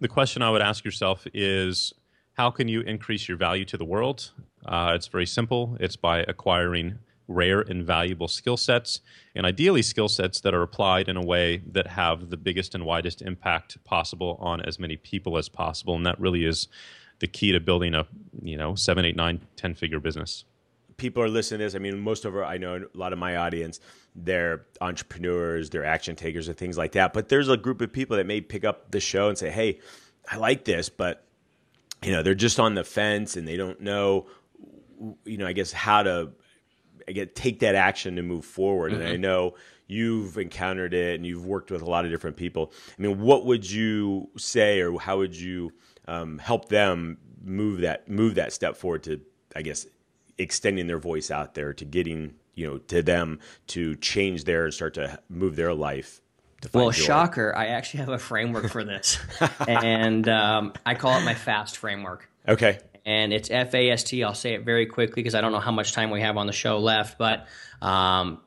the 0.00 0.08
question 0.08 0.42
I 0.42 0.50
would 0.50 0.62
ask 0.62 0.84
yourself 0.84 1.26
is 1.32 1.94
how 2.34 2.50
can 2.50 2.68
you 2.68 2.80
increase 2.80 3.28
your 3.28 3.36
value 3.36 3.64
to 3.66 3.76
the 3.76 3.84
world? 3.84 4.32
Uh, 4.66 4.92
it's 4.94 5.06
very 5.06 5.26
simple. 5.26 5.76
It's 5.80 5.96
by 5.96 6.20
acquiring 6.24 6.98
rare 7.26 7.60
and 7.60 7.86
valuable 7.86 8.28
skill 8.28 8.56
sets, 8.56 9.00
and 9.34 9.46
ideally 9.46 9.82
skill 9.82 10.08
sets 10.08 10.40
that 10.40 10.52
are 10.52 10.62
applied 10.62 11.08
in 11.08 11.16
a 11.16 11.24
way 11.24 11.62
that 11.66 11.86
have 11.86 12.30
the 12.30 12.36
biggest 12.36 12.74
and 12.74 12.84
widest 12.84 13.22
impact 13.22 13.82
possible 13.84 14.36
on 14.40 14.60
as 14.60 14.78
many 14.78 14.96
people 14.96 15.38
as 15.38 15.48
possible. 15.48 15.94
And 15.94 16.04
that 16.04 16.20
really 16.20 16.44
is 16.44 16.68
the 17.20 17.26
key 17.26 17.52
to 17.52 17.60
building 17.60 17.94
a 17.94 18.06
you 18.42 18.56
know 18.56 18.74
seven, 18.74 19.04
eight, 19.04 19.16
nine, 19.16 19.40
ten 19.56 19.74
figure 19.74 20.00
business. 20.00 20.44
People 20.96 21.22
are 21.22 21.28
listening 21.28 21.58
to 21.58 21.64
this. 21.64 21.74
I 21.74 21.78
mean, 21.78 22.00
most 22.00 22.24
of 22.24 22.34
our, 22.34 22.44
I 22.44 22.58
know 22.58 22.76
a 22.76 22.98
lot 22.98 23.12
of 23.12 23.18
my 23.18 23.36
audience, 23.36 23.80
they're 24.14 24.66
entrepreneurs, 24.80 25.70
they're 25.70 25.84
action 25.84 26.16
takers, 26.16 26.48
or 26.48 26.52
things 26.52 26.78
like 26.78 26.92
that. 26.92 27.12
But 27.12 27.28
there's 27.28 27.48
a 27.48 27.56
group 27.56 27.80
of 27.80 27.92
people 27.92 28.16
that 28.16 28.26
may 28.26 28.40
pick 28.40 28.64
up 28.64 28.90
the 28.90 29.00
show 29.00 29.28
and 29.28 29.36
say, 29.36 29.50
"Hey, 29.50 29.80
I 30.30 30.36
like 30.36 30.64
this," 30.64 30.88
but 30.88 31.24
you 32.04 32.12
know, 32.12 32.22
they're 32.22 32.34
just 32.34 32.60
on 32.60 32.74
the 32.74 32.84
fence 32.84 33.36
and 33.36 33.48
they 33.48 33.56
don't 33.56 33.80
know, 33.80 34.26
you 35.24 35.38
know, 35.38 35.46
I 35.46 35.52
guess 35.52 35.72
how 35.72 36.02
to, 36.02 36.32
I 37.08 37.12
get 37.12 37.34
take 37.34 37.60
that 37.60 37.74
action 37.74 38.16
to 38.16 38.22
move 38.22 38.44
forward. 38.44 38.92
And 38.92 39.02
I 39.02 39.16
know 39.16 39.54
you've 39.86 40.38
encountered 40.38 40.94
it 40.94 41.16
and 41.16 41.26
you've 41.26 41.46
worked 41.46 41.70
with 41.70 41.82
a 41.82 41.86
lot 41.86 42.04
of 42.04 42.10
different 42.10 42.36
people. 42.36 42.72
I 42.98 43.02
mean, 43.02 43.20
what 43.20 43.46
would 43.46 43.68
you 43.70 44.30
say, 44.36 44.80
or 44.80 44.98
how 44.98 45.18
would 45.18 45.34
you 45.34 45.72
um, 46.06 46.38
help 46.38 46.68
them 46.68 47.18
move 47.42 47.80
that 47.80 48.08
move 48.08 48.36
that 48.36 48.52
step 48.52 48.76
forward 48.76 49.02
to, 49.04 49.20
I 49.54 49.62
guess, 49.62 49.86
extending 50.38 50.86
their 50.86 50.98
voice 50.98 51.30
out 51.30 51.54
there 51.54 51.72
to 51.74 51.84
getting 51.84 52.34
you 52.54 52.66
know 52.66 52.78
to 52.78 53.02
them 53.02 53.40
to 53.68 53.96
change 53.96 54.44
their 54.44 54.64
and 54.64 54.74
start 54.74 54.94
to 54.94 55.18
move 55.28 55.56
their 55.56 55.74
life. 55.74 56.20
To 56.62 56.68
find 56.68 56.82
Well, 56.84 56.90
joy. 56.92 57.04
shocker, 57.04 57.54
I 57.56 57.66
actually 57.66 58.00
have 58.00 58.08
a 58.08 58.18
framework 58.18 58.70
for 58.70 58.84
this. 58.84 59.18
and 59.68 60.28
um, 60.28 60.72
I 60.86 60.94
call 60.94 61.18
it 61.18 61.24
my 61.24 61.34
FAST 61.34 61.76
framework. 61.76 62.28
Okay. 62.48 62.78
And 63.04 63.34
it's 63.34 63.50
F 63.50 63.74
A 63.74 63.90
S 63.90 64.04
T. 64.04 64.24
I'll 64.24 64.34
say 64.34 64.54
it 64.54 64.64
very 64.64 64.86
quickly 64.86 65.22
because 65.22 65.34
I 65.34 65.42
don't 65.42 65.52
know 65.52 65.60
how 65.60 65.72
much 65.72 65.92
time 65.92 66.10
we 66.10 66.22
have 66.22 66.38
on 66.38 66.46
the 66.46 66.54
show 66.54 66.78
left. 66.78 67.18
But 67.18 67.46
um, 67.82 68.40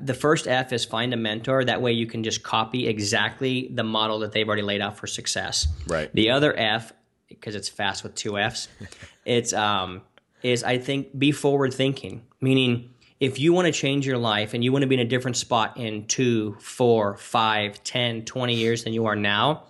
the 0.00 0.14
first 0.14 0.48
F 0.48 0.72
is 0.72 0.84
find 0.84 1.14
a 1.14 1.16
mentor. 1.16 1.64
That 1.64 1.80
way 1.82 1.92
you 1.92 2.06
can 2.06 2.24
just 2.24 2.42
copy 2.42 2.88
exactly 2.88 3.68
the 3.72 3.84
model 3.84 4.20
that 4.20 4.32
they've 4.32 4.46
already 4.46 4.62
laid 4.62 4.80
out 4.80 4.96
for 4.96 5.06
success. 5.06 5.68
Right. 5.86 6.12
The 6.12 6.30
other 6.30 6.52
F, 6.56 6.92
because 7.28 7.54
it's 7.54 7.68
fast 7.68 8.02
with 8.02 8.16
two 8.16 8.38
Fs, 8.38 8.66
it's 9.24 9.52
um, 9.52 10.02
is 10.42 10.64
I 10.64 10.78
think 10.78 11.18
be 11.18 11.32
forward 11.32 11.74
thinking. 11.74 12.22
Meaning, 12.40 12.90
if 13.20 13.38
you 13.38 13.52
want 13.52 13.66
to 13.66 13.72
change 13.72 14.06
your 14.06 14.18
life 14.18 14.54
and 14.54 14.64
you 14.64 14.72
want 14.72 14.82
to 14.82 14.88
be 14.88 14.96
in 14.96 15.00
a 15.00 15.04
different 15.04 15.36
spot 15.36 15.76
in 15.76 16.06
two, 16.06 16.56
four, 16.60 17.16
five, 17.16 17.82
10, 17.84 18.24
20 18.24 18.54
years 18.54 18.84
than 18.84 18.92
you 18.92 19.06
are 19.06 19.16
now, 19.16 19.62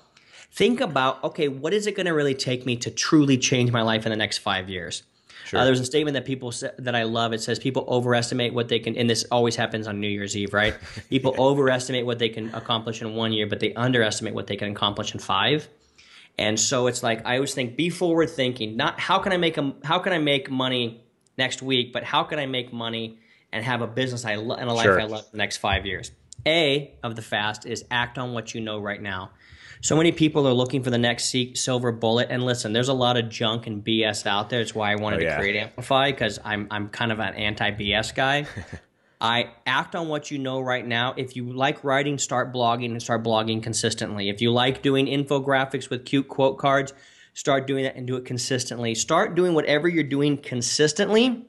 think 0.53 0.81
about 0.81 1.23
okay, 1.25 1.49
what 1.49 1.73
is 1.73 1.87
it 1.87 1.95
going 1.95 2.07
to 2.07 2.15
really 2.15 2.35
take 2.35 2.65
me 2.65 2.77
to 2.77 2.91
truly 2.91 3.37
change 3.37 3.71
my 3.71 3.83
life 3.83 4.07
in 4.07 4.11
the 4.11 4.17
next 4.17 4.39
five 4.39 4.69
years? 4.71 5.03
Uh, 5.53 5.65
there's 5.65 5.81
a 5.81 5.85
statement 5.85 6.15
that 6.15 6.25
people 6.25 6.51
say, 6.51 6.71
that 6.79 6.95
I 6.95 7.03
love. 7.03 7.33
It 7.33 7.43
says 7.43 7.59
people 7.59 7.85
overestimate 7.87 8.55
what 8.55 8.69
they 8.69 8.79
can, 8.79 8.97
and 8.97 9.09
this 9.09 9.25
always 9.31 9.55
happens 9.55 9.87
on 9.87 10.01
New 10.01 10.09
Year's 10.09 10.37
Eve, 10.37 10.55
right? 10.55 10.75
People 11.11 11.35
overestimate 11.39 12.07
what 12.07 12.19
they 12.19 12.31
can 12.31 12.55
accomplish 12.55 13.03
in 13.03 13.15
one 13.15 13.33
year, 13.33 13.47
but 13.47 13.61
they 13.61 13.75
underestimate 13.75 14.35
what 14.35 14.47
they 14.47 14.57
can 14.57 14.71
accomplish 14.71 15.13
in 15.13 15.21
five. 15.21 15.69
And 16.39 16.59
so 16.59 16.87
it's 16.87 17.03
like 17.03 17.25
I 17.27 17.35
always 17.37 17.55
think, 17.55 17.77
be 17.77 17.91
forward 17.91 18.31
thinking. 18.31 18.77
Not 18.77 18.99
how 18.99 19.19
can 19.19 19.33
I 19.33 19.37
make 19.37 19.59
a, 19.59 19.75
how 19.85 19.99
can 19.99 20.13
I 20.13 20.19
make 20.19 20.51
money 20.51 21.05
next 21.39 21.63
week, 21.63 21.93
but 21.93 22.05
how 22.05 22.25
can 22.25 22.39
I 22.39 22.47
make 22.47 22.73
money 22.73 23.19
and 23.53 23.65
have 23.65 23.83
a 23.83 23.87
business 23.87 24.25
I 24.25 24.37
lo- 24.37 24.55
and 24.57 24.69
a 24.69 24.73
life 24.73 24.85
Sure. 24.85 25.01
I 25.01 25.05
love 25.05 25.31
the 25.31 25.37
next 25.39 25.59
five 25.59 25.85
years. 25.87 26.11
A 26.47 26.95
of 27.03 27.15
the 27.17 27.23
fast 27.23 27.67
is 27.67 27.85
act 27.91 28.19
on 28.19 28.33
what 28.33 28.55
you 28.55 28.61
know 28.61 28.79
right 28.81 29.01
now. 29.01 29.31
So 29.83 29.97
many 29.97 30.13
people 30.13 30.47
are 30.49 30.53
looking 30.53 30.83
for 30.83 30.91
the 30.91 30.99
next 30.99 31.35
silver 31.55 31.93
bullet. 31.93 32.29
And 32.31 32.45
listen, 32.45 32.73
there's 32.73 32.89
a 32.89 32.95
lot 32.95 33.17
of 33.17 33.29
junk 33.29 33.67
and 33.67 33.85
BS 33.85 34.27
out 34.27 34.49
there. 34.49 34.61
It's 34.61 34.75
why 34.75 34.93
I 34.93 34.95
wanted 34.97 35.21
Oh, 35.21 35.25
yeah. 35.25 35.35
to 35.35 35.41
create 35.41 35.57
Amplify 35.57 36.13
because 36.13 36.39
I'm 36.45 36.69
I'm 36.71 36.89
kind 36.89 37.11
of 37.13 37.19
an 37.21 37.35
anti 37.35 37.71
BS 37.73 38.15
guy. 38.15 38.47
I 39.23 39.51
act 39.67 39.95
on 39.95 40.09
what 40.09 40.33
you 40.33 40.39
know 40.39 40.61
right 40.61 40.85
now. 40.85 41.15
If 41.17 41.37
you 41.37 41.53
like 41.53 41.85
writing, 41.85 42.19
start 42.19 42.53
blogging 42.53 42.91
and 42.91 43.01
start 43.01 43.23
blogging 43.23 43.63
consistently. 43.63 44.29
If 44.29 44.43
you 44.43 44.51
like 44.51 44.83
doing 44.83 45.07
infographics 45.07 45.89
with 45.89 46.05
cute 46.05 46.27
quote 46.27 46.59
cards, 46.59 46.93
start 47.33 47.69
doing 47.69 47.85
that 47.85 47.95
and 47.95 48.05
do 48.05 48.17
it 48.17 48.25
consistently. 48.25 48.97
Start 48.97 49.37
doing 49.37 49.55
whatever 49.55 49.87
you're 49.87 50.03
doing 50.03 50.37
consistently 50.37 51.47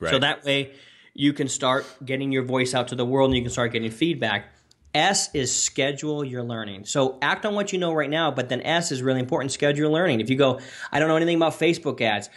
Right. 0.00 0.10
so 0.10 0.18
that 0.18 0.44
way 0.44 0.74
you 1.14 1.32
can 1.32 1.48
start 1.48 1.86
getting 2.04 2.30
your 2.30 2.44
voice 2.44 2.74
out 2.74 2.88
to 2.88 2.94
the 2.94 3.06
world 3.06 3.30
and 3.30 3.36
you 3.36 3.42
can 3.42 3.50
start 3.50 3.72
getting 3.72 3.90
feedback. 3.90 4.52
S 4.94 5.34
is 5.34 5.54
schedule 5.54 6.22
your 6.24 6.42
learning. 6.42 6.84
So 6.84 7.18
act 7.22 7.44
on 7.46 7.54
what 7.54 7.72
you 7.72 7.78
know 7.78 7.92
right 7.92 8.08
now, 8.10 8.30
but 8.30 8.48
then 8.48 8.60
S 8.62 8.92
is 8.92 9.02
really 9.02 9.20
important. 9.20 9.50
Schedule 9.50 9.78
your 9.78 9.88
learning. 9.88 10.20
If 10.20 10.28
you 10.30 10.36
go, 10.36 10.60
I 10.92 10.98
don't 10.98 11.08
know 11.08 11.16
anything 11.16 11.36
about 11.36 11.54
Facebook 11.54 12.00
ads, 12.00 12.28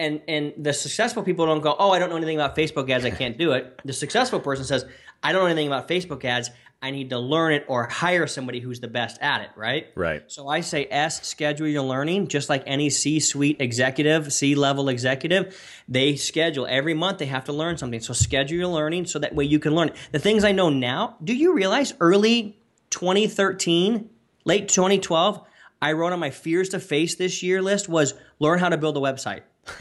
and 0.00 0.20
and 0.26 0.52
the 0.56 0.72
successful 0.72 1.22
people 1.22 1.46
don't 1.46 1.60
go, 1.60 1.76
oh, 1.78 1.90
I 1.90 1.98
don't 1.98 2.10
know 2.10 2.16
anything 2.16 2.36
about 2.36 2.56
Facebook 2.56 2.90
ads, 2.90 3.04
I 3.04 3.10
can't 3.10 3.38
do 3.38 3.52
it. 3.52 3.80
The 3.90 3.92
successful 3.92 4.40
person 4.40 4.64
says, 4.64 4.84
I 5.22 5.32
don't 5.32 5.42
know 5.42 5.46
anything 5.46 5.66
about 5.66 5.88
Facebook 5.88 6.24
ads, 6.24 6.50
I 6.82 6.90
need 6.90 7.10
to 7.10 7.18
learn 7.18 7.52
it 7.52 7.66
or 7.68 7.86
hire 7.88 8.26
somebody 8.26 8.58
who's 8.60 8.80
the 8.80 8.88
best 8.88 9.20
at 9.20 9.42
it, 9.42 9.50
right? 9.54 9.88
Right. 9.94 10.22
So 10.28 10.48
I 10.48 10.60
say 10.60 10.86
S, 10.90 11.26
schedule 11.26 11.66
your 11.66 11.82
learning, 11.82 12.28
just 12.28 12.48
like 12.48 12.62
any 12.66 12.88
C 12.88 13.20
suite 13.20 13.58
executive, 13.60 14.32
C 14.32 14.54
level 14.54 14.88
executive. 14.88 15.60
They 15.88 16.16
schedule 16.16 16.66
every 16.66 16.94
month, 16.94 17.18
they 17.18 17.26
have 17.26 17.44
to 17.44 17.52
learn 17.52 17.76
something. 17.76 18.00
So 18.00 18.14
schedule 18.14 18.56
your 18.56 18.68
learning 18.68 19.06
so 19.06 19.18
that 19.18 19.34
way 19.34 19.44
you 19.44 19.58
can 19.58 19.74
learn. 19.74 19.90
The 20.12 20.18
things 20.18 20.42
I 20.42 20.52
know 20.52 20.70
now, 20.70 21.16
do 21.22 21.34
you 21.34 21.54
realize 21.54 21.92
early 22.00 22.58
2013, 22.90 24.08
late 24.44 24.68
2012, 24.68 25.46
I 25.82 25.92
wrote 25.92 26.12
on 26.12 26.20
my 26.20 26.30
fears 26.30 26.70
to 26.70 26.80
face 26.80 27.14
this 27.14 27.42
year 27.42 27.62
list 27.62 27.88
was 27.88 28.14
learn 28.38 28.58
how 28.58 28.68
to 28.68 28.78
build 28.78 28.96
a 28.96 29.00
website. 29.00 29.42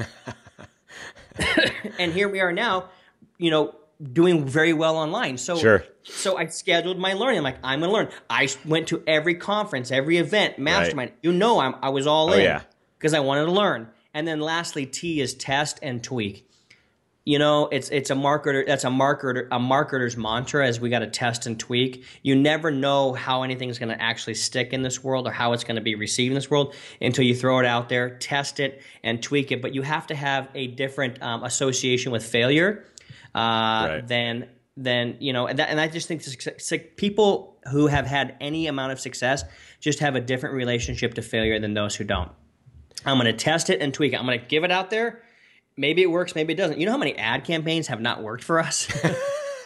and 1.99 2.11
here 2.13 2.27
we 2.29 2.39
are 2.39 2.51
now, 2.51 2.89
you 3.37 3.51
know, 3.51 3.75
doing 4.13 4.45
very 4.45 4.73
well 4.73 4.95
online. 4.97 5.37
So 5.37 5.57
Sure. 5.57 5.83
so 6.03 6.37
I 6.37 6.47
scheduled 6.47 6.97
my 6.97 7.13
learning. 7.13 7.39
I'm 7.39 7.43
like, 7.43 7.57
I'm 7.63 7.81
gonna 7.81 7.91
learn. 7.91 8.09
I 8.29 8.49
went 8.65 8.87
to 8.89 9.03
every 9.07 9.35
conference, 9.35 9.91
every 9.91 10.17
event, 10.17 10.59
mastermind. 10.59 11.11
You 11.21 11.31
know, 11.33 11.59
I'm, 11.59 11.75
I 11.81 11.89
was 11.89 12.07
all 12.07 12.29
Oh, 12.29 12.33
in 12.33 12.41
yeah. 12.41 12.61
because 12.97 13.13
I 13.13 13.19
wanted 13.19 13.45
to 13.45 13.51
learn. 13.51 13.89
And 14.13 14.27
then 14.27 14.39
lastly, 14.39 14.85
T 14.85 15.21
is 15.21 15.33
test 15.33 15.79
and 15.81 16.03
tweak. 16.03 16.48
You 17.29 17.37
know, 17.37 17.67
it's 17.71 17.89
it's 17.89 18.09
a 18.09 18.15
marketer. 18.15 18.65
That's 18.65 18.85
a 18.85 18.87
marketer 18.87 19.45
a 19.51 19.59
marketer's 19.59 20.17
mantra. 20.17 20.67
Is 20.67 20.79
we 20.79 20.89
got 20.89 20.99
to 20.99 21.07
test 21.07 21.45
and 21.45 21.59
tweak. 21.59 22.03
You 22.23 22.35
never 22.35 22.71
know 22.71 23.13
how 23.13 23.43
anything's 23.43 23.77
going 23.77 23.95
to 23.95 24.01
actually 24.01 24.33
stick 24.33 24.73
in 24.73 24.81
this 24.81 25.03
world 25.03 25.27
or 25.27 25.31
how 25.31 25.53
it's 25.53 25.63
going 25.63 25.75
to 25.75 25.81
be 25.83 25.93
received 25.93 26.31
in 26.31 26.33
this 26.33 26.49
world 26.49 26.73
until 26.99 27.23
you 27.23 27.35
throw 27.35 27.59
it 27.59 27.67
out 27.67 27.87
there, 27.87 28.17
test 28.17 28.59
it, 28.59 28.81
and 29.03 29.21
tweak 29.21 29.51
it. 29.51 29.61
But 29.61 29.75
you 29.75 29.83
have 29.83 30.07
to 30.07 30.15
have 30.15 30.49
a 30.55 30.65
different 30.67 31.21
um, 31.21 31.43
association 31.43 32.11
with 32.11 32.25
failure 32.25 32.83
uh, 33.35 33.37
Right. 33.37 34.07
than 34.07 34.49
than 34.75 35.17
you 35.19 35.31
know. 35.31 35.45
And, 35.45 35.59
that, 35.59 35.69
and 35.69 35.79
I 35.79 35.87
just 35.87 36.07
think 36.07 36.23
people 36.97 37.59
who 37.71 37.85
have 37.85 38.07
had 38.07 38.37
any 38.41 38.65
amount 38.65 38.91
of 38.91 38.99
success 38.99 39.43
just 39.79 39.99
have 39.99 40.15
a 40.15 40.19
different 40.21 40.55
relationship 40.55 41.13
to 41.13 41.21
failure 41.21 41.59
than 41.59 41.75
those 41.75 41.95
who 41.95 42.05
don't. 42.05 42.31
I'm 43.05 43.19
going 43.19 43.31
to 43.31 43.33
test 43.37 43.69
it 43.69 43.81
and 43.81 43.93
tweak 43.93 44.13
it. 44.13 44.19
I'm 44.19 44.25
going 44.25 44.39
to 44.39 44.45
give 44.47 44.63
it 44.63 44.71
out 44.71 44.89
there. 44.89 45.21
Maybe 45.79 46.01
it 46.01 46.11
works, 46.11 46.35
maybe 46.35 46.53
it 46.53 46.57
doesn't. 46.57 46.77
You 46.77 46.85
know 46.85 46.91
how 46.91 46.97
many 46.97 47.15
ad 47.17 47.45
campaigns 47.45 47.87
have 47.87 48.01
not 48.01 48.21
worked 48.21 48.43
for 48.43 48.59
us? 48.59 48.85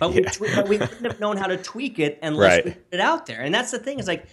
but, 0.00 0.12
we, 0.12 0.22
twe- 0.22 0.54
but 0.54 0.68
we 0.68 0.78
wouldn't 0.78 1.04
have 1.06 1.20
known 1.20 1.36
how 1.36 1.46
to 1.46 1.56
tweak 1.56 2.00
it 2.00 2.18
unless 2.22 2.56
Right. 2.56 2.64
we 2.64 2.70
put 2.72 2.84
it 2.90 3.00
out 3.00 3.26
there. 3.26 3.40
And 3.40 3.54
that's 3.54 3.70
the 3.70 3.78
thing. 3.78 4.00
Is 4.00 4.08
like 4.08 4.26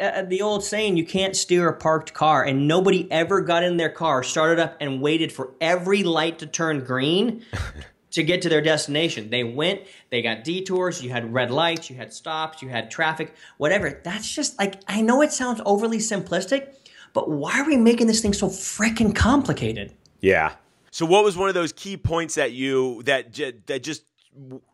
uh, 0.00 0.22
the 0.22 0.40
old 0.40 0.64
saying, 0.64 0.96
you 0.96 1.04
can't 1.04 1.36
steer 1.36 1.68
a 1.68 1.76
parked 1.76 2.14
car. 2.14 2.42
And 2.42 2.66
nobody 2.66 3.06
ever 3.12 3.42
got 3.42 3.64
in 3.64 3.76
their 3.76 3.90
car, 3.90 4.22
started 4.22 4.58
up, 4.58 4.76
and 4.80 5.02
waited 5.02 5.30
for 5.30 5.50
every 5.60 6.02
light 6.04 6.38
to 6.38 6.46
turn 6.46 6.84
green 6.84 7.44
to 8.12 8.22
get 8.22 8.40
to 8.42 8.48
their 8.48 8.62
destination. 8.62 9.28
They 9.28 9.44
went, 9.44 9.82
they 10.08 10.22
got 10.22 10.42
detours, 10.42 11.02
you 11.02 11.10
had 11.10 11.34
red 11.34 11.50
lights, 11.50 11.90
you 11.90 11.96
had 11.96 12.14
stops, 12.14 12.62
you 12.62 12.70
had 12.70 12.90
traffic, 12.90 13.34
whatever. 13.58 14.00
That's 14.02 14.32
just 14.32 14.58
like, 14.58 14.80
I 14.88 15.02
know 15.02 15.20
it 15.20 15.32
sounds 15.32 15.60
overly 15.66 15.98
simplistic, 15.98 16.74
but 17.12 17.28
why 17.28 17.60
are 17.60 17.66
we 17.66 17.76
making 17.76 18.06
this 18.06 18.22
thing 18.22 18.32
so 18.32 18.48
freaking 18.48 19.14
complicated? 19.14 19.92
Yeah. 20.24 20.54
So 20.90 21.04
what 21.04 21.22
was 21.22 21.36
one 21.36 21.50
of 21.50 21.54
those 21.54 21.72
key 21.72 21.98
points 21.98 22.36
that 22.36 22.52
you 22.52 23.02
that 23.02 23.30
j- 23.30 23.52
that 23.66 23.82
just 23.82 24.04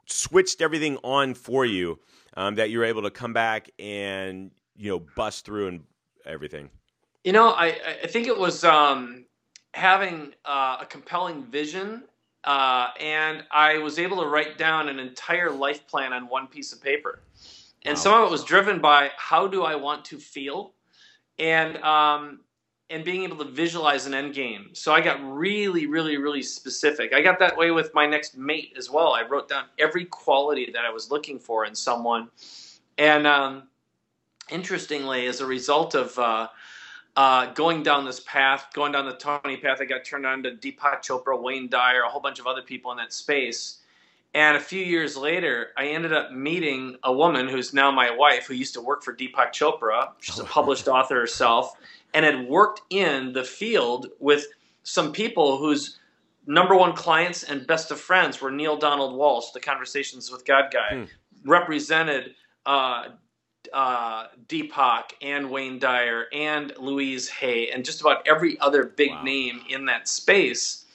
switched 0.07 0.63
everything 0.63 0.97
on 1.03 1.35
for 1.35 1.67
you 1.67 1.99
um, 2.37 2.55
that 2.55 2.71
you 2.71 2.79
were 2.79 2.85
able 2.85 3.03
to 3.03 3.11
come 3.11 3.33
back 3.33 3.69
and 3.77 4.53
you 4.77 4.91
know 4.91 5.01
bust 5.17 5.45
through 5.45 5.67
and 5.67 5.81
everything? 6.25 6.71
You 7.25 7.33
know, 7.33 7.49
I, 7.49 7.77
I 8.05 8.07
think 8.07 8.29
it 8.29 8.39
was 8.39 8.63
um, 8.63 9.25
having 9.75 10.35
uh, 10.45 10.79
a 10.83 10.87
compelling 10.87 11.43
vision, 11.47 12.05
uh, 12.45 12.91
and 13.01 13.43
I 13.51 13.79
was 13.79 13.99
able 13.99 14.23
to 14.23 14.29
write 14.29 14.57
down 14.57 14.89
an 14.89 15.01
entire 15.01 15.51
life 15.51 15.85
plan 15.89 16.13
on 16.13 16.29
one 16.29 16.47
piece 16.47 16.73
of 16.73 16.81
paper. 16.81 17.23
And 17.85 17.99
some 17.99 18.15
of 18.15 18.29
it 18.29 18.31
was 18.31 18.45
driven 18.45 18.81
by 18.81 19.11
how 19.17 19.49
do 19.49 19.65
I 19.65 19.75
want 19.75 20.05
to 20.07 20.19
feel, 20.19 20.75
and 21.41 21.77
um, 21.79 22.41
and 22.91 23.05
being 23.05 23.23
able 23.23 23.37
to 23.37 23.45
visualize 23.45 24.07
an 24.07 24.15
end 24.15 24.35
game. 24.35 24.71
So 24.73 24.93
I 24.93 25.01
got 25.01 25.19
really, 25.23 25.87
really, 25.87 26.17
really 26.17 26.43
specific. 26.43 27.15
I 27.15 27.23
got 27.23 27.39
that 27.39 27.57
way 27.57 27.71
with 27.71 27.95
my 27.95 28.05
next 28.05 28.37
mate 28.37 28.75
as 28.77 28.91
well. 28.91 29.13
I 29.13 29.23
wrote 29.23 29.49
down 29.49 29.65
every 29.79 30.05
quality 30.07 30.71
that 30.73 30.85
I 30.85 30.91
was 30.91 31.11
looking 31.11 31.39
for 31.39 31.65
in 31.65 31.75
someone, 31.75 32.29
and 32.99 33.27
um, 33.27 33.69
interestingly, 34.51 35.27
as 35.27 35.41
a 35.41 35.47
result 35.47 35.95
of 35.95 36.19
uh, 36.19 36.49
uh, 37.17 37.47
going 37.55 37.83
down 37.83 38.05
this 38.05 38.21
path, 38.21 38.67
going 38.73 38.93
down 38.93 39.07
the 39.07 39.17
Tony 39.17 39.57
path, 39.57 39.79
I 39.81 39.85
got 39.85 40.05
turned 40.05 40.27
on 40.27 40.43
to 40.43 40.53
Deepak 40.53 41.03
Chopra, 41.03 41.41
Wayne 41.41 41.69
Dyer, 41.69 42.03
a 42.03 42.09
whole 42.09 42.21
bunch 42.21 42.39
of 42.39 42.47
other 42.47 42.63
people 42.63 42.91
in 42.91 42.97
that 42.99 43.13
space. 43.13 43.79
And 44.33 44.57
a 44.57 44.61
few 44.61 44.83
years 44.83 45.17
later, 45.17 45.71
I 45.77 45.89
ended 45.89 46.13
up 46.13 46.31
meeting 46.31 46.97
a 47.03 47.13
woman 47.13 47.49
who's 47.49 47.75
now 47.75 47.91
my 47.91 48.11
wife, 48.11 48.47
who 48.47 48.55
used 48.55 48.75
to 48.75 48.81
work 48.81 49.03
for 49.03 49.13
Deepak 49.13 49.53
Chopra. 49.53 50.11
She's 50.21 50.39
a 50.39 50.45
published 50.57 50.87
author 50.87 51.19
herself, 51.19 51.75
and 52.15 52.25
had 52.25 52.49
worked 52.49 52.83
in 52.91 53.33
the 53.33 53.45
field 53.45 54.09
with 54.19 54.47
some 54.83 55.13
people 55.13 55.59
whose 55.59 55.99
number 56.47 56.75
one 56.75 56.95
clients 56.95 57.45
and 57.45 57.67
best 57.67 57.91
of 57.91 58.01
friends 58.01 58.41
were 58.41 58.51
Neale 58.51 58.77
Donald 58.77 59.15
Walsch, 59.19 59.53
the 59.53 59.61
Conversations 59.61 60.31
with 60.31 60.45
God 60.45 60.73
guy, 60.73 61.07
represented 61.45 62.35
uh, 62.67 63.09
uh, 63.73 64.27
Deepak 64.49 65.13
and 65.23 65.51
Wayne 65.51 65.79
Dyer 65.79 66.27
and 66.33 66.73
Louise 66.79 67.29
Hay 67.29 67.71
and 67.71 67.85
just 67.85 68.01
about 68.01 68.27
every 68.27 68.59
other 68.61 68.85
big 68.85 69.11
Wow. 69.11 69.23
name 69.23 69.61
in 69.69 69.85
that 69.87 70.09
space. 70.09 70.87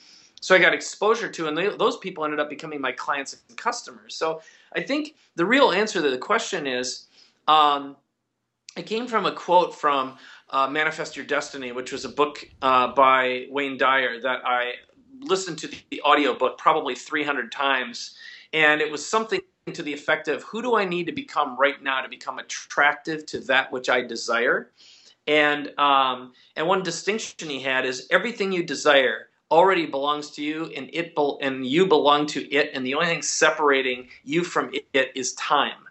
So 0.42 0.54
I 0.54 0.60
got 0.60 0.74
exposure 0.74 1.30
to, 1.30 1.48
and 1.48 1.58
they, 1.58 1.70
those 1.70 1.98
people 1.98 2.24
ended 2.26 2.40
up 2.40 2.50
becoming 2.50 2.82
my 2.82 2.92
clients 2.92 3.38
and 3.48 3.58
customers. 3.58 4.16
So 4.16 4.42
I 4.76 4.82
think 4.82 5.16
the 5.36 5.46
real 5.46 5.72
answer 5.72 6.02
to 6.02 6.10
the 6.10 6.18
question 6.18 6.68
is, 6.68 7.08
um, 7.48 7.96
it 8.78 8.86
came 8.86 9.08
from 9.08 9.26
a 9.26 9.32
quote 9.32 9.74
from 9.74 10.18
uh, 10.50 10.68
Manifest 10.68 11.16
Your 11.16 11.26
Destiny, 11.26 11.72
which 11.72 11.92
was 11.92 12.06
a 12.06 12.10
book 12.10 12.48
uh, 12.62 12.94
by 12.94 13.48
Wayne 13.50 13.78
Dyer 13.78 14.20
that 14.22 14.46
I 14.46 14.74
listened 15.20 15.58
to 15.60 15.68
the, 15.68 15.78
the 15.92 16.02
audiobook 16.02 16.58
probably 16.58 16.96
300 16.96 17.52
times. 17.52 18.16
And 18.54 18.82
it 18.82 18.92
was 18.92 19.06
something 19.06 19.42
to 19.74 19.82
the 19.82 19.94
effect 19.94 20.28
of 20.28 20.44
who 20.44 20.62
do 20.62 20.76
I 20.76 20.86
need 20.86 21.08
to 21.08 21.12
become 21.12 21.58
right 21.58 21.82
now 21.82 22.02
to 22.02 22.10
become 22.10 22.40
attractive 22.40 23.26
to 23.28 23.40
that 23.42 23.72
which 23.72 23.90
I 23.90 24.02
desire? 24.02 24.72
And 25.28 25.78
um, 25.80 26.34
and 26.56 26.68
one 26.68 26.84
distinction 26.84 27.50
he 27.50 27.60
had 27.60 27.86
is 27.86 28.08
everything 28.12 28.52
you 28.52 28.64
desire 28.64 29.30
already 29.50 29.88
belongs 29.88 30.30
to 30.32 30.44
you, 30.44 30.72
and 30.76 30.90
it 30.94 31.16
bel 31.16 31.40
and 31.42 31.66
you 31.66 31.88
belong 31.88 32.28
to 32.28 32.54
it, 32.54 32.72
and 32.74 32.86
the 32.86 32.94
only 32.94 33.08
thing 33.08 33.24
separating 33.24 34.08
you 34.24 34.44
from 34.44 34.72
it 34.94 35.12
is 35.16 35.34
time. 35.34 35.88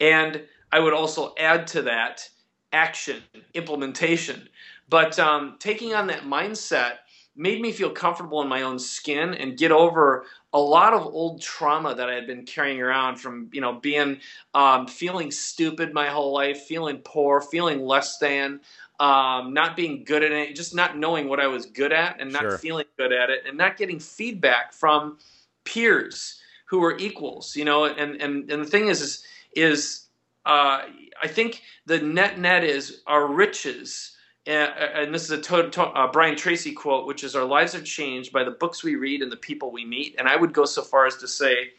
And 0.00 0.42
I 0.70 0.80
would 0.80 0.92
also 0.92 1.34
add 1.38 1.66
to 1.68 1.82
that 1.82 2.28
action, 2.72 3.22
implementation. 3.54 4.48
But 4.88 5.18
um, 5.18 5.56
taking 5.58 5.94
on 5.94 6.06
that 6.08 6.22
mindset 6.22 6.98
made 7.36 7.60
me 7.60 7.70
feel 7.70 7.90
comfortable 7.90 8.42
in 8.42 8.48
my 8.48 8.62
own 8.62 8.78
skin 8.78 9.34
and 9.34 9.56
get 9.56 9.70
over 9.70 10.26
a 10.52 10.58
lot 10.58 10.92
of 10.92 11.06
old 11.06 11.40
trauma 11.40 11.94
that 11.94 12.10
I 12.10 12.14
had 12.14 12.26
been 12.26 12.44
carrying 12.44 12.80
around 12.80 13.16
from, 13.16 13.48
you 13.52 13.60
know, 13.60 13.74
being 13.74 14.18
um, 14.54 14.86
feeling 14.88 15.30
stupid 15.30 15.94
my 15.94 16.08
whole 16.08 16.32
life, 16.32 16.62
feeling 16.62 16.98
poor, 17.04 17.40
feeling 17.40 17.80
less 17.80 18.18
than, 18.18 18.60
um, 18.98 19.54
not 19.54 19.76
being 19.76 20.02
good 20.02 20.24
at 20.24 20.32
it, 20.32 20.56
just 20.56 20.74
not 20.74 20.98
knowing 20.98 21.28
what 21.28 21.38
I 21.38 21.46
was 21.46 21.66
good 21.66 21.92
at 21.92 22.20
and 22.20 22.32
not 22.32 22.42
Sure. 22.42 22.58
feeling 22.58 22.86
good 22.96 23.12
at 23.12 23.30
it, 23.30 23.44
and 23.46 23.56
not 23.56 23.76
getting 23.76 24.00
feedback 24.00 24.72
from 24.72 25.18
peers 25.64 26.40
who 26.64 26.82
are 26.82 26.96
equals, 26.98 27.54
you 27.54 27.64
know. 27.64 27.84
And 27.84 28.20
and, 28.20 28.50
and 28.50 28.62
the 28.64 28.68
thing 28.68 28.88
is, 28.88 29.00
is, 29.00 29.24
is 29.54 30.07
uh, 30.46 30.82
I 31.22 31.28
think 31.28 31.62
the 31.86 32.00
net 32.00 32.38
net 32.38 32.64
is 32.64 33.02
our 33.06 33.26
riches. 33.26 34.16
uh, 34.46 34.50
And 34.50 35.14
this 35.14 35.24
is 35.24 35.30
a 35.30 35.40
to, 35.40 35.70
to, 35.70 35.82
uh, 35.82 36.10
Brian 36.12 36.36
Tracy 36.36 36.72
quote, 36.72 37.06
which 37.06 37.24
is, 37.24 37.36
"Our 37.36 37.44
lives 37.44 37.74
are 37.74 37.82
changed 37.82 38.32
by 38.32 38.44
the 38.44 38.50
books 38.50 38.82
we 38.82 38.96
read 38.96 39.22
and 39.22 39.30
the 39.30 39.36
people 39.36 39.70
we 39.70 39.84
meet." 39.84 40.14
And 40.18 40.28
I 40.28 40.36
would 40.36 40.52
go 40.52 40.64
so 40.64 40.82
far 40.82 41.06
as 41.06 41.16
to 41.16 41.28
say, 41.28 41.72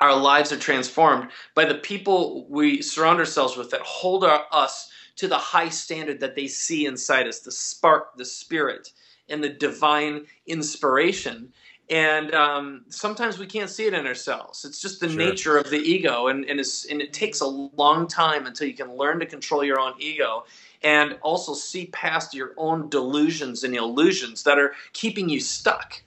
our 0.00 0.16
lives 0.16 0.52
are 0.52 0.58
transformed 0.58 1.30
by 1.54 1.64
the 1.64 1.76
people 1.76 2.46
we 2.48 2.82
surround 2.82 3.18
ourselves 3.18 3.56
with 3.56 3.70
that 3.70 3.80
hold 3.80 4.24
our, 4.24 4.46
us 4.52 4.90
to 5.16 5.28
the 5.28 5.38
high 5.38 5.68
standard 5.68 6.20
that 6.20 6.34
they 6.34 6.46
see 6.48 6.86
inside 6.86 7.26
us, 7.26 7.40
the 7.40 7.52
spark, 7.52 8.16
the 8.16 8.24
spirit, 8.24 8.90
and 9.28 9.42
the 9.42 9.48
divine 9.48 10.26
inspiration. 10.46 11.52
And 11.90 12.34
um, 12.34 12.84
sometimes 12.88 13.38
we 13.38 13.46
can't 13.46 13.68
see 13.68 13.84
it 13.84 13.92
in 13.92 14.06
ourselves. 14.06 14.64
It's 14.64 14.80
just 14.80 15.00
the 15.00 15.08
Sure. 15.08 15.18
nature 15.18 15.56
of 15.58 15.68
the 15.68 15.78
ego, 15.78 16.28
and 16.28 16.44
and, 16.46 16.58
it's, 16.58 16.86
and 16.86 17.02
it 17.02 17.12
takes 17.12 17.40
a 17.40 17.46
long 17.46 18.06
time 18.06 18.46
until 18.46 18.66
you 18.66 18.74
can 18.74 18.96
learn 18.96 19.20
to 19.20 19.26
control 19.26 19.62
your 19.62 19.78
own 19.78 19.92
ego, 19.98 20.44
and 20.82 21.18
also 21.20 21.52
see 21.52 21.86
past 21.86 22.32
your 22.32 22.52
own 22.56 22.88
delusions 22.88 23.64
and 23.64 23.76
illusions 23.76 24.44
that 24.44 24.58
are 24.58 24.72
keeping 24.94 25.28
you 25.28 25.40
stuck. 25.40 26.02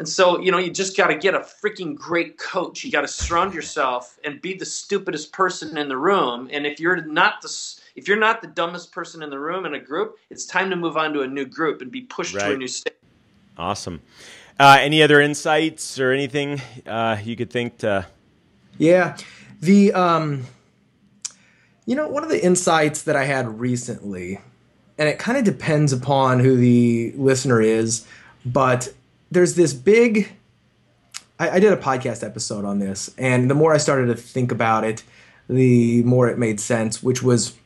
And 0.00 0.08
so, 0.08 0.40
you 0.40 0.50
know, 0.50 0.56
you 0.56 0.70
just 0.70 0.96
got 0.96 1.08
to 1.08 1.14
get 1.14 1.34
a 1.34 1.40
freaking 1.40 1.94
great 1.94 2.38
coach. 2.38 2.84
You 2.84 2.90
got 2.90 3.02
to 3.02 3.08
surround 3.08 3.52
yourself 3.52 4.18
and 4.24 4.40
be 4.40 4.54
the 4.54 4.64
stupidest 4.64 5.30
person 5.30 5.76
in 5.76 5.88
the 5.88 5.96
room. 5.96 6.48
And 6.50 6.64
if 6.64 6.80
you're 6.80 7.04
not 7.04 7.42
the 7.42 7.48
if 7.96 8.08
you're 8.08 8.16
not 8.16 8.40
the 8.40 8.46
dumbest 8.46 8.92
person 8.92 9.22
in 9.22 9.28
the 9.28 9.38
room 9.38 9.66
in 9.66 9.74
a 9.74 9.80
group, 9.80 10.16
it's 10.30 10.46
time 10.46 10.70
to 10.70 10.76
move 10.76 10.96
on 10.96 11.12
to 11.12 11.20
a 11.20 11.26
new 11.26 11.44
group 11.44 11.82
and 11.82 11.90
be 11.90 12.00
pushed 12.02 12.36
right. 12.36 12.46
to 12.46 12.52
a 12.54 12.56
new 12.56 12.68
state. 12.68 12.94
Awesome. 13.58 14.00
Uh, 14.60 14.76
any 14.78 15.02
other 15.02 15.22
insights 15.22 15.98
or 15.98 16.12
anything 16.12 16.60
uh, 16.86 17.16
you 17.24 17.34
could 17.34 17.48
think 17.48 17.78
to? 17.78 18.06
Yeah, 18.76 19.16
the 19.58 19.90
um, 19.94 20.44
you 21.86 21.96
know, 21.96 22.06
one 22.08 22.24
of 22.24 22.28
the 22.28 22.44
insights 22.44 23.04
that 23.04 23.16
I 23.16 23.24
had 23.24 23.58
recently, 23.58 24.38
and 24.98 25.08
it 25.08 25.18
kind 25.18 25.38
of 25.38 25.44
depends 25.44 25.94
upon 25.94 26.40
who 26.40 26.58
the 26.58 27.14
listener 27.16 27.62
is, 27.62 28.06
but 28.44 28.92
there's 29.30 29.54
this 29.54 29.72
big. 29.72 30.30
I, 31.38 31.52
I 31.52 31.58
did 31.58 31.72
a 31.72 31.78
podcast 31.78 32.22
episode 32.22 32.66
on 32.66 32.80
this, 32.80 33.14
and 33.16 33.48
the 33.48 33.54
more 33.54 33.72
I 33.72 33.78
started 33.78 34.08
to 34.08 34.14
think 34.14 34.52
about 34.52 34.84
it, 34.84 35.02
the 35.48 36.02
more 36.02 36.28
it 36.28 36.36
made 36.36 36.60
sense. 36.60 37.02
Which 37.02 37.22
was 37.22 37.56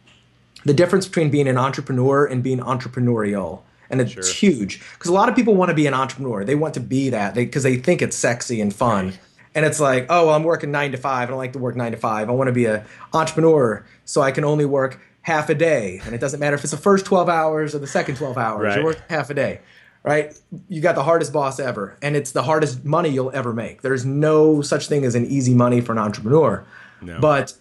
the 0.64 0.72
difference 0.72 1.08
between 1.08 1.30
being 1.30 1.48
an 1.48 1.58
entrepreneur 1.58 2.24
and 2.24 2.40
being 2.40 2.60
entrepreneurial 2.60 3.62
and 3.90 4.00
it's 4.00 4.12
sure. 4.12 4.24
huge 4.24 4.80
because 4.94 5.10
a 5.10 5.14
lot 5.14 5.28
of 5.28 5.36
people 5.36 5.54
want 5.54 5.68
to 5.68 5.74
be 5.74 5.86
an 5.86 5.94
entrepreneur 5.94 6.44
they 6.44 6.54
want 6.54 6.74
to 6.74 6.80
be 6.80 7.10
that 7.10 7.34
because 7.34 7.62
they, 7.62 7.76
they, 7.76 7.82
think 7.82 8.02
it's 8.02 8.16
sexy 8.16 8.60
and 8.60 8.74
fun 8.74 9.06
right. 9.06 9.18
and 9.54 9.64
it's 9.64 9.80
like 9.80 10.06
oh 10.08 10.26
well, 10.26 10.34
i'm 10.34 10.44
working 10.44 10.70
nine 10.70 10.92
to 10.92 10.98
five 10.98 11.28
i 11.28 11.30
don't 11.30 11.38
like 11.38 11.52
to 11.52 11.58
work 11.58 11.76
nine 11.76 11.92
to 11.92 11.98
five 11.98 12.28
i 12.28 12.32
want 12.32 12.48
to 12.48 12.52
be 12.52 12.66
an 12.66 12.82
entrepreneur 13.12 13.84
so 14.04 14.20
i 14.22 14.30
can 14.30 14.44
only 14.44 14.64
work 14.64 15.00
half 15.22 15.48
a 15.48 15.54
day 15.54 16.00
and 16.04 16.14
it 16.14 16.20
doesn't 16.20 16.40
matter 16.40 16.54
if 16.54 16.62
it's 16.62 16.70
the 16.70 16.76
first 16.76 17.06
12 17.06 17.28
hours 17.28 17.74
or 17.74 17.78
the 17.78 17.86
second 17.86 18.16
12 18.16 18.36
hours 18.36 18.64
right. 18.64 18.78
you 18.78 18.84
work 18.84 19.02
half 19.08 19.30
a 19.30 19.34
day 19.34 19.60
right? 20.04 20.38
You 20.68 20.80
got 20.80 20.94
the 20.94 21.02
hardest 21.02 21.32
boss 21.32 21.58
ever, 21.58 21.96
and 22.00 22.14
it's 22.14 22.30
the 22.30 22.42
hardest 22.42 22.84
money 22.84 23.08
you'll 23.08 23.34
ever 23.34 23.52
make. 23.52 23.82
There's 23.82 24.04
no 24.04 24.62
such 24.62 24.86
thing 24.86 25.04
as 25.04 25.14
an 25.14 25.24
easy 25.26 25.54
money 25.54 25.80
for 25.80 25.92
an 25.92 25.98
entrepreneur. 25.98 26.64
No. 27.00 27.18
But 27.20 27.54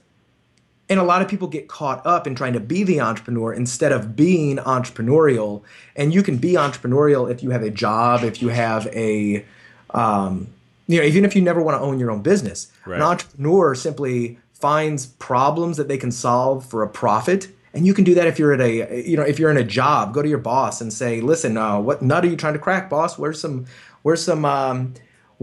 and 0.90 1.00
a 1.00 1.04
lot 1.04 1.22
of 1.22 1.28
people 1.28 1.48
get 1.48 1.68
caught 1.68 2.06
up 2.06 2.28
in 2.28 2.36
trying 2.36 2.54
to 2.54 2.60
be 2.60 2.84
the 2.84 3.00
entrepreneur 3.00 3.54
instead 3.54 3.92
of 3.92 4.16
being 4.16 4.58
entrepreneurial. 4.58 5.64
And 5.96 6.14
you 6.14 6.22
can 6.22 6.38
be 6.38 6.54
entrepreneurial 6.54 7.32
if 7.32 7.42
you 7.42 7.52
have 7.52 7.64
a 7.64 7.70
job, 7.70 8.24
if 8.24 8.42
you 8.42 8.50
have 8.50 8.88
a, 8.88 9.46
um, 9.92 10.48
you 10.88 11.00
know, 11.00 11.06
even 11.06 11.24
if 11.24 11.36
you 11.36 11.42
never 11.42 11.62
want 11.62 11.80
to 11.80 11.82
own 11.82 12.00
your 12.00 12.12
own 12.12 12.22
business. 12.22 12.72
Right. 12.86 12.98
An 12.98 13.02
entrepreneur 13.02 13.76
simply 13.76 14.38
finds 14.54 15.06
problems 15.06 15.78
that 15.78 15.88
they 15.88 15.98
can 15.98 16.12
solve 16.12 16.66
for 16.66 16.84
a 16.84 16.88
profit 16.88 17.48
and 17.74 17.88
you 17.88 17.94
can 17.94 18.04
do 18.04 18.14
that 18.16 18.28
if 18.28 18.40
you're 18.40 18.54
at 18.54 18.62
a 18.62 19.04
you 19.06 19.18
know 19.18 19.24
if 19.24 19.40
you're 19.40 19.52
in 19.52 19.58
a 19.58 19.64
job 19.64 20.14
go 20.14 20.22
to 20.22 20.30
your 20.30 20.38
boss 20.38 20.80
and 20.80 20.94
say 20.94 21.20
listen 21.20 21.58
uh, 21.58 21.78
what 21.78 22.02
nut 22.02 22.24
are 22.24 22.28
you 22.28 22.38
trying 22.38 22.54
to 22.54 22.60
crack 22.60 22.90
boss 22.90 23.18
where's 23.18 23.42
some 23.42 23.66
where's 24.04 24.24
some 24.24 24.46
um, 24.46 24.94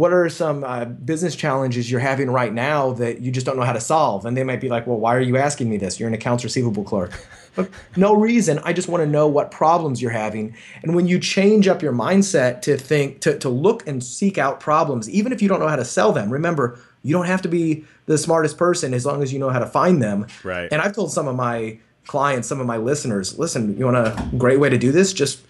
what 0.00 0.14
are 0.14 0.30
some 0.30 0.64
uh, 0.64 0.86
business 0.86 1.36
challenges 1.36 1.90
you're 1.90 2.00
having 2.00 2.30
right 2.30 2.54
now 2.54 2.92
that 2.94 3.20
you 3.20 3.30
just 3.30 3.44
don't 3.44 3.58
know 3.58 3.64
how 3.64 3.74
to 3.74 3.82
solve? 3.82 4.24
And 4.24 4.34
they 4.34 4.44
might 4.44 4.58
be 4.58 4.70
like 4.70 4.86
well 4.86 4.98
why 4.98 5.14
are 5.14 5.20
you 5.20 5.36
asking 5.36 5.68
me 5.68 5.76
this? 5.76 6.00
You're 6.00 6.08
an 6.08 6.14
accounts 6.14 6.42
receivable 6.42 6.84
clerk. 6.84 7.12
But 7.56 7.68
no 7.96 8.14
reason. 8.14 8.60
I 8.62 8.72
just 8.72 8.86
want 8.86 9.02
to 9.02 9.10
know 9.10 9.26
what 9.26 9.50
problems 9.50 10.00
you're 10.00 10.12
having. 10.12 10.54
And 10.84 10.94
when 10.94 11.08
you 11.08 11.18
change 11.18 11.66
up 11.66 11.82
your 11.82 11.92
mindset 11.92 12.62
to 12.62 12.76
think 12.76 13.20
to, 13.22 13.36
to 13.40 13.48
look 13.48 13.88
and 13.88 14.04
seek 14.04 14.38
out 14.38 14.60
problems 14.60 15.10
even 15.10 15.32
if 15.32 15.42
you 15.42 15.48
don't 15.48 15.58
know 15.58 15.66
how 15.66 15.74
to 15.74 15.84
sell 15.84 16.12
them 16.12 16.30
remember 16.30 16.78
you 17.02 17.12
don't 17.12 17.26
have 17.26 17.42
to 17.42 17.48
be 17.48 17.84
the 18.06 18.16
smartest 18.16 18.56
person 18.56 18.94
as 18.94 19.04
long 19.04 19.20
as 19.20 19.32
you 19.32 19.40
know 19.40 19.50
how 19.50 19.58
to 19.58 19.66
find 19.66 20.00
them. 20.00 20.28
Right. 20.44 20.68
And 20.72 20.80
i've 20.80 20.94
told 20.94 21.10
some 21.10 21.26
of 21.26 21.34
my 21.34 21.78
clients, 22.06 22.46
some 22.46 22.60
of 22.60 22.68
my 22.68 22.76
listeners, 22.76 23.36
listen, 23.36 23.76
you 23.76 23.84
want 23.84 23.96
a 23.96 24.30
great 24.38 24.60
way 24.60 24.70
to 24.70 24.78
do 24.78 24.92
this? 24.92 25.12
Just 25.12 25.40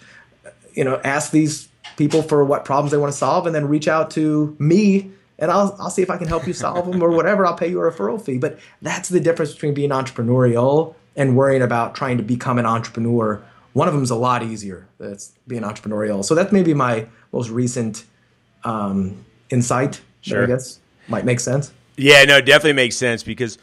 you 0.72 0.84
know, 0.84 1.00
ask 1.04 1.32
these 1.32 1.68
people 1.96 2.22
for 2.22 2.44
what 2.44 2.64
problems 2.64 2.92
they 2.92 2.98
want 2.98 3.12
to 3.12 3.16
solve, 3.16 3.46
and 3.46 3.54
then 3.54 3.68
reach 3.68 3.88
out 3.88 4.10
to 4.12 4.56
me, 4.58 5.10
and 5.38 5.50
I'll 5.50 5.76
I'll 5.78 5.90
see 5.90 6.02
if 6.02 6.10
I 6.10 6.16
can 6.16 6.28
help 6.28 6.46
you 6.46 6.52
solve 6.52 6.90
them 6.90 7.02
or 7.02 7.10
whatever. 7.10 7.46
I'll 7.46 7.56
pay 7.56 7.68
you 7.68 7.80
a 7.80 7.90
referral 7.90 8.20
fee. 8.20 8.38
But 8.38 8.58
that's 8.82 9.08
the 9.08 9.20
difference 9.20 9.52
between 9.52 9.74
being 9.74 9.90
entrepreneurial 9.90 10.94
and 11.16 11.36
worrying 11.36 11.62
about 11.62 11.94
trying 11.94 12.16
to 12.16 12.22
become 12.22 12.58
an 12.58 12.66
entrepreneur. 12.66 13.42
One 13.72 13.88
of 13.88 13.94
them 13.94 14.02
is 14.02 14.10
a 14.10 14.16
lot 14.16 14.42
easier. 14.42 14.88
That's 14.98 15.32
being 15.46 15.62
entrepreneurial. 15.62 16.24
So 16.24 16.34
that's 16.34 16.52
maybe 16.52 16.74
my 16.74 17.06
most 17.32 17.50
recent 17.50 18.04
um, 18.64 19.24
insight. 19.50 20.00
Sure. 20.22 20.44
I 20.44 20.46
guess 20.46 20.80
might 21.08 21.24
make 21.24 21.40
sense. 21.40 21.72
Yeah, 21.96 22.24
no, 22.24 22.40
definitely 22.40 22.74
makes 22.74 22.96
sense 22.96 23.22
because 23.22 23.58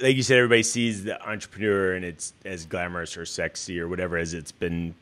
like 0.00 0.16
you 0.16 0.22
said, 0.22 0.38
everybody 0.38 0.62
sees 0.62 1.04
the 1.04 1.20
entrepreneur 1.28 1.94
and 1.94 2.04
it's 2.04 2.32
as 2.44 2.66
glamorous 2.66 3.16
or 3.16 3.26
sexy 3.26 3.78
or 3.78 3.88
whatever 3.88 4.16
as 4.16 4.34
it's 4.34 4.52
been 4.52 4.94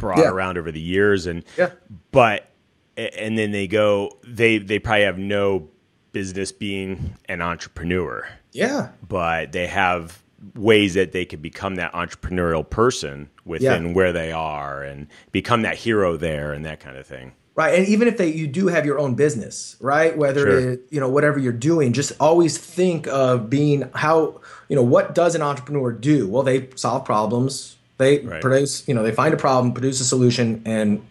brought 0.00 0.18
yeah. 0.18 0.28
around 0.28 0.58
over 0.58 0.72
the 0.72 0.80
years. 0.80 1.26
And 1.26 1.44
yeah. 1.56 1.70
but 2.10 2.50
and 2.96 3.38
then 3.38 3.52
they 3.52 3.66
go, 3.66 4.18
they 4.24 4.58
they 4.58 4.78
probably 4.78 5.04
have 5.04 5.18
no 5.18 5.68
business 6.12 6.52
being 6.52 7.16
an 7.28 7.40
entrepreneur. 7.40 8.28
Yeah. 8.52 8.90
But 9.06 9.52
they 9.52 9.66
have 9.66 10.22
ways 10.54 10.94
that 10.94 11.12
they 11.12 11.24
could 11.24 11.42
become 11.42 11.76
that 11.76 11.92
entrepreneurial 11.92 12.68
person 12.68 13.28
within 13.44 13.88
yeah. 13.88 13.92
where 13.92 14.12
they 14.12 14.32
are 14.32 14.82
and 14.82 15.06
become 15.32 15.62
that 15.62 15.76
hero 15.76 16.16
there 16.16 16.52
and 16.52 16.64
that 16.64 16.80
kind 16.80 16.96
of 16.96 17.06
thing 17.06 17.32
right 17.54 17.78
and 17.78 17.86
even 17.88 18.08
if 18.08 18.16
they 18.16 18.28
you 18.32 18.46
do 18.46 18.68
have 18.68 18.86
your 18.86 18.98
own 18.98 19.14
business 19.14 19.76
right 19.80 20.16
whether 20.16 20.40
sure. 20.40 20.70
it, 20.72 20.86
you 20.90 20.98
know 20.98 21.08
whatever 21.08 21.38
you're 21.38 21.52
doing 21.52 21.92
just 21.92 22.12
always 22.18 22.56
think 22.56 23.06
of 23.08 23.50
being 23.50 23.88
how 23.94 24.40
you 24.68 24.76
know 24.76 24.82
what 24.82 25.14
does 25.14 25.34
an 25.34 25.42
entrepreneur 25.42 25.92
do 25.92 26.26
well 26.26 26.42
they 26.42 26.68
solve 26.74 27.04
problems 27.04 27.76
they 28.00 28.18
right. 28.20 28.40
produce 28.40 28.86
you 28.88 28.94
know 28.94 29.02
they 29.02 29.12
find 29.12 29.32
a 29.32 29.36
problem 29.36 29.72
produce 29.72 30.00
a 30.00 30.04
solution 30.04 30.62
and 30.64 31.06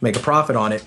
make 0.00 0.16
a 0.16 0.20
profit 0.20 0.56
on 0.56 0.72
it 0.72 0.84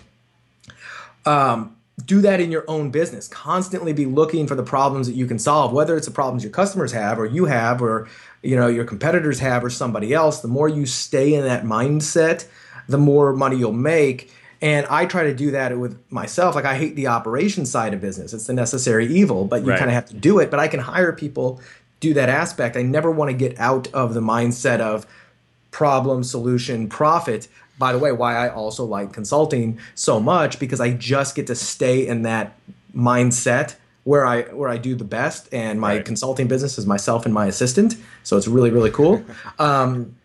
um, 1.26 1.76
do 2.04 2.22
that 2.22 2.40
in 2.40 2.52
your 2.52 2.66
own 2.68 2.90
business 2.90 3.28
constantly 3.28 3.94
be 3.94 4.06
looking 4.06 4.48
for 4.48 4.56
the 4.56 4.64
problems 4.64 5.06
that 5.08 5.14
you 5.14 5.28
can 5.28 5.38
solve 5.38 5.72
whether 5.72 5.96
it's 5.96 6.08
the 6.08 6.14
problems 6.14 6.44
your 6.44 6.52
customers 6.52 6.92
have 6.92 7.20
or 7.20 7.26
you 7.26 7.46
have 7.46 7.82
or 7.82 8.08
you 8.42 8.56
know 8.56 8.68
your 8.68 8.86
competitors 8.86 9.40
have 9.40 9.64
or 9.64 9.70
somebody 9.70 10.14
else 10.14 10.40
the 10.40 10.48
more 10.48 10.68
you 10.68 10.86
stay 10.86 11.34
in 11.36 11.44
that 11.44 11.64
mindset 11.64 12.48
the 12.88 12.98
more 12.98 13.34
money 13.34 13.58
you'll 13.58 13.72
make 13.72 14.32
and 14.64 14.86
I 14.92 15.08
try 15.08 15.24
to 15.24 15.34
do 15.34 15.52
that 15.52 15.76
with 15.78 16.00
myself. 16.12 16.54
Like 16.54 16.66
I 16.66 16.78
hate 16.78 16.96
the 16.96 17.08
operation 17.08 17.66
side 17.66 17.96
of 17.96 18.02
business. 18.02 18.32
It's 18.32 18.46
the 18.46 18.54
necessary 18.54 19.08
evil, 19.08 19.46
but 19.46 19.64
you 19.64 19.70
right. 19.70 19.80
kind 19.80 19.90
of 19.90 19.96
have 19.96 20.06
to 20.10 20.14
do 20.14 20.38
it. 20.38 20.52
But 20.52 20.60
I 20.60 20.68
can 20.68 20.80
hire 20.80 21.12
people 21.12 21.60
do 22.00 22.14
that 22.16 22.30
aspect. 22.30 22.76
I 22.76 22.84
never 22.84 23.10
want 23.10 23.32
to 23.32 23.38
get 23.38 23.60
out 23.60 23.88
of 23.94 24.14
the 24.14 24.20
mindset 24.20 24.80
of 24.80 25.08
problem, 25.72 26.24
solution, 26.24 26.88
profit. 26.88 27.48
By 27.80 27.94
the 27.94 28.00
way, 28.00 28.12
why 28.12 28.36
I 28.36 28.50
also 28.50 28.86
like 28.86 29.12
consulting 29.12 29.80
so 29.96 30.20
much 30.20 30.60
because 30.60 30.80
I 30.80 30.92
just 30.92 31.36
get 31.36 31.48
to 31.48 31.56
stay 31.56 32.06
in 32.06 32.24
that 32.24 32.56
mindset 32.96 33.76
where 34.04 34.26
I 34.26 34.44
where 34.44 34.70
I 34.70 34.78
do 34.78 34.96
the 34.96 35.04
best, 35.04 35.48
and 35.52 35.80
my 35.80 35.96
right. 35.96 36.06
consulting 36.06 36.48
business 36.48 36.78
is 36.78 36.86
myself 36.86 37.26
and 37.26 37.34
my 37.34 37.48
assistant. 37.48 37.96
So 38.24 38.38
it's 38.38 38.48
really 38.48 38.72
really 38.72 38.92
cool. 38.92 39.24
um, 39.60 40.16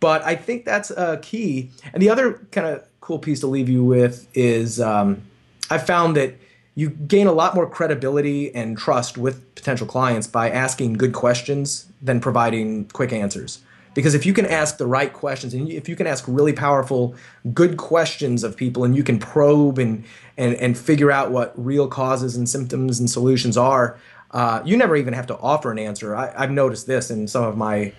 but 0.00 0.22
I 0.24 0.34
think 0.34 0.64
that's 0.64 0.90
a 0.90 1.18
key. 1.22 1.70
And 1.92 2.02
the 2.02 2.10
other 2.10 2.34
kind 2.50 2.66
of 2.66 2.84
cool 3.00 3.18
piece 3.18 3.40
to 3.40 3.46
leave 3.46 3.68
you 3.68 3.84
with 3.84 4.28
is 4.34 4.80
um, 4.80 5.22
I 5.70 5.78
found 5.78 6.16
that 6.16 6.34
you 6.74 6.90
gain 6.90 7.26
a 7.26 7.32
lot 7.32 7.54
more 7.54 7.68
credibility 7.68 8.54
and 8.54 8.78
trust 8.78 9.18
with 9.18 9.54
potential 9.54 9.86
clients 9.86 10.26
by 10.26 10.50
asking 10.50 10.94
good 10.94 11.12
questions 11.12 11.86
than 12.00 12.20
providing 12.20 12.84
quick 12.86 13.12
answers. 13.12 13.60
Because 13.98 14.14
if 14.14 14.24
you 14.24 14.32
can 14.32 14.46
ask 14.46 14.78
the 14.78 14.86
right 14.86 15.12
questions 15.12 15.52
and 15.52 15.68
if 15.68 15.88
you 15.88 15.96
can 15.96 16.06
ask 16.06 16.24
really 16.28 16.52
powerful, 16.52 17.16
good 17.52 17.78
questions 17.78 18.44
of 18.44 18.56
people 18.56 18.84
and 18.84 18.96
you 18.96 19.02
can 19.02 19.18
probe 19.18 19.76
and, 19.76 20.04
and, 20.36 20.54
and 20.54 20.78
figure 20.78 21.10
out 21.10 21.32
what 21.32 21.52
real 21.56 21.88
causes 21.88 22.36
and 22.36 22.48
symptoms 22.48 23.00
and 23.00 23.10
solutions 23.10 23.56
are, 23.56 23.98
uh, 24.30 24.62
you 24.64 24.76
never 24.76 24.94
even 24.94 25.14
have 25.14 25.26
to 25.26 25.36
offer 25.38 25.72
an 25.72 25.80
answer. 25.80 26.14
I, 26.14 26.32
I've 26.36 26.52
noticed 26.52 26.86
this 26.86 27.10
in 27.10 27.26
some 27.26 27.42
of 27.42 27.56
my 27.56 27.92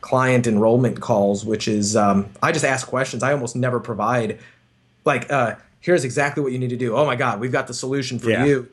client 0.00 0.48
enrollment 0.48 1.00
calls, 1.00 1.44
which 1.44 1.68
is 1.68 1.94
um, 1.94 2.30
I 2.42 2.50
just 2.50 2.64
ask 2.64 2.88
questions. 2.88 3.22
I 3.22 3.30
almost 3.32 3.54
never 3.54 3.78
provide 3.78 4.40
like 5.04 5.30
uh, 5.30 5.54
here's 5.78 6.04
exactly 6.04 6.42
what 6.42 6.50
you 6.50 6.58
need 6.58 6.70
to 6.70 6.76
do. 6.76 6.96
Oh 6.96 7.06
my 7.06 7.14
God, 7.14 7.38
we've 7.38 7.52
got 7.52 7.68
the 7.68 7.74
solution 7.74 8.18
for 8.18 8.30
yeah. 8.30 8.44
you. 8.44 8.68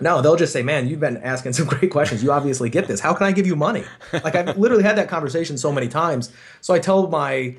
No, 0.00 0.20
they'll 0.20 0.36
just 0.36 0.52
say, 0.52 0.62
"Man, 0.62 0.88
you've 0.88 1.00
been 1.00 1.16
asking 1.18 1.54
some 1.54 1.66
great 1.78 1.90
questions. 1.90 2.22
You 2.22 2.32
obviously 2.32 2.70
get 2.70 2.86
this. 2.86 3.00
How 3.00 3.14
can 3.14 3.26
I 3.26 3.32
give 3.32 3.46
you 3.46 3.56
money?" 3.56 3.84
Like 4.12 4.34
I've 4.34 4.56
literally 4.58 4.82
had 4.82 4.96
that 4.96 5.08
conversation 5.08 5.58
so 5.58 5.72
many 5.72 5.88
times. 5.88 6.32
So 6.60 6.74
I 6.74 6.78
tell 6.78 7.08
my 7.08 7.56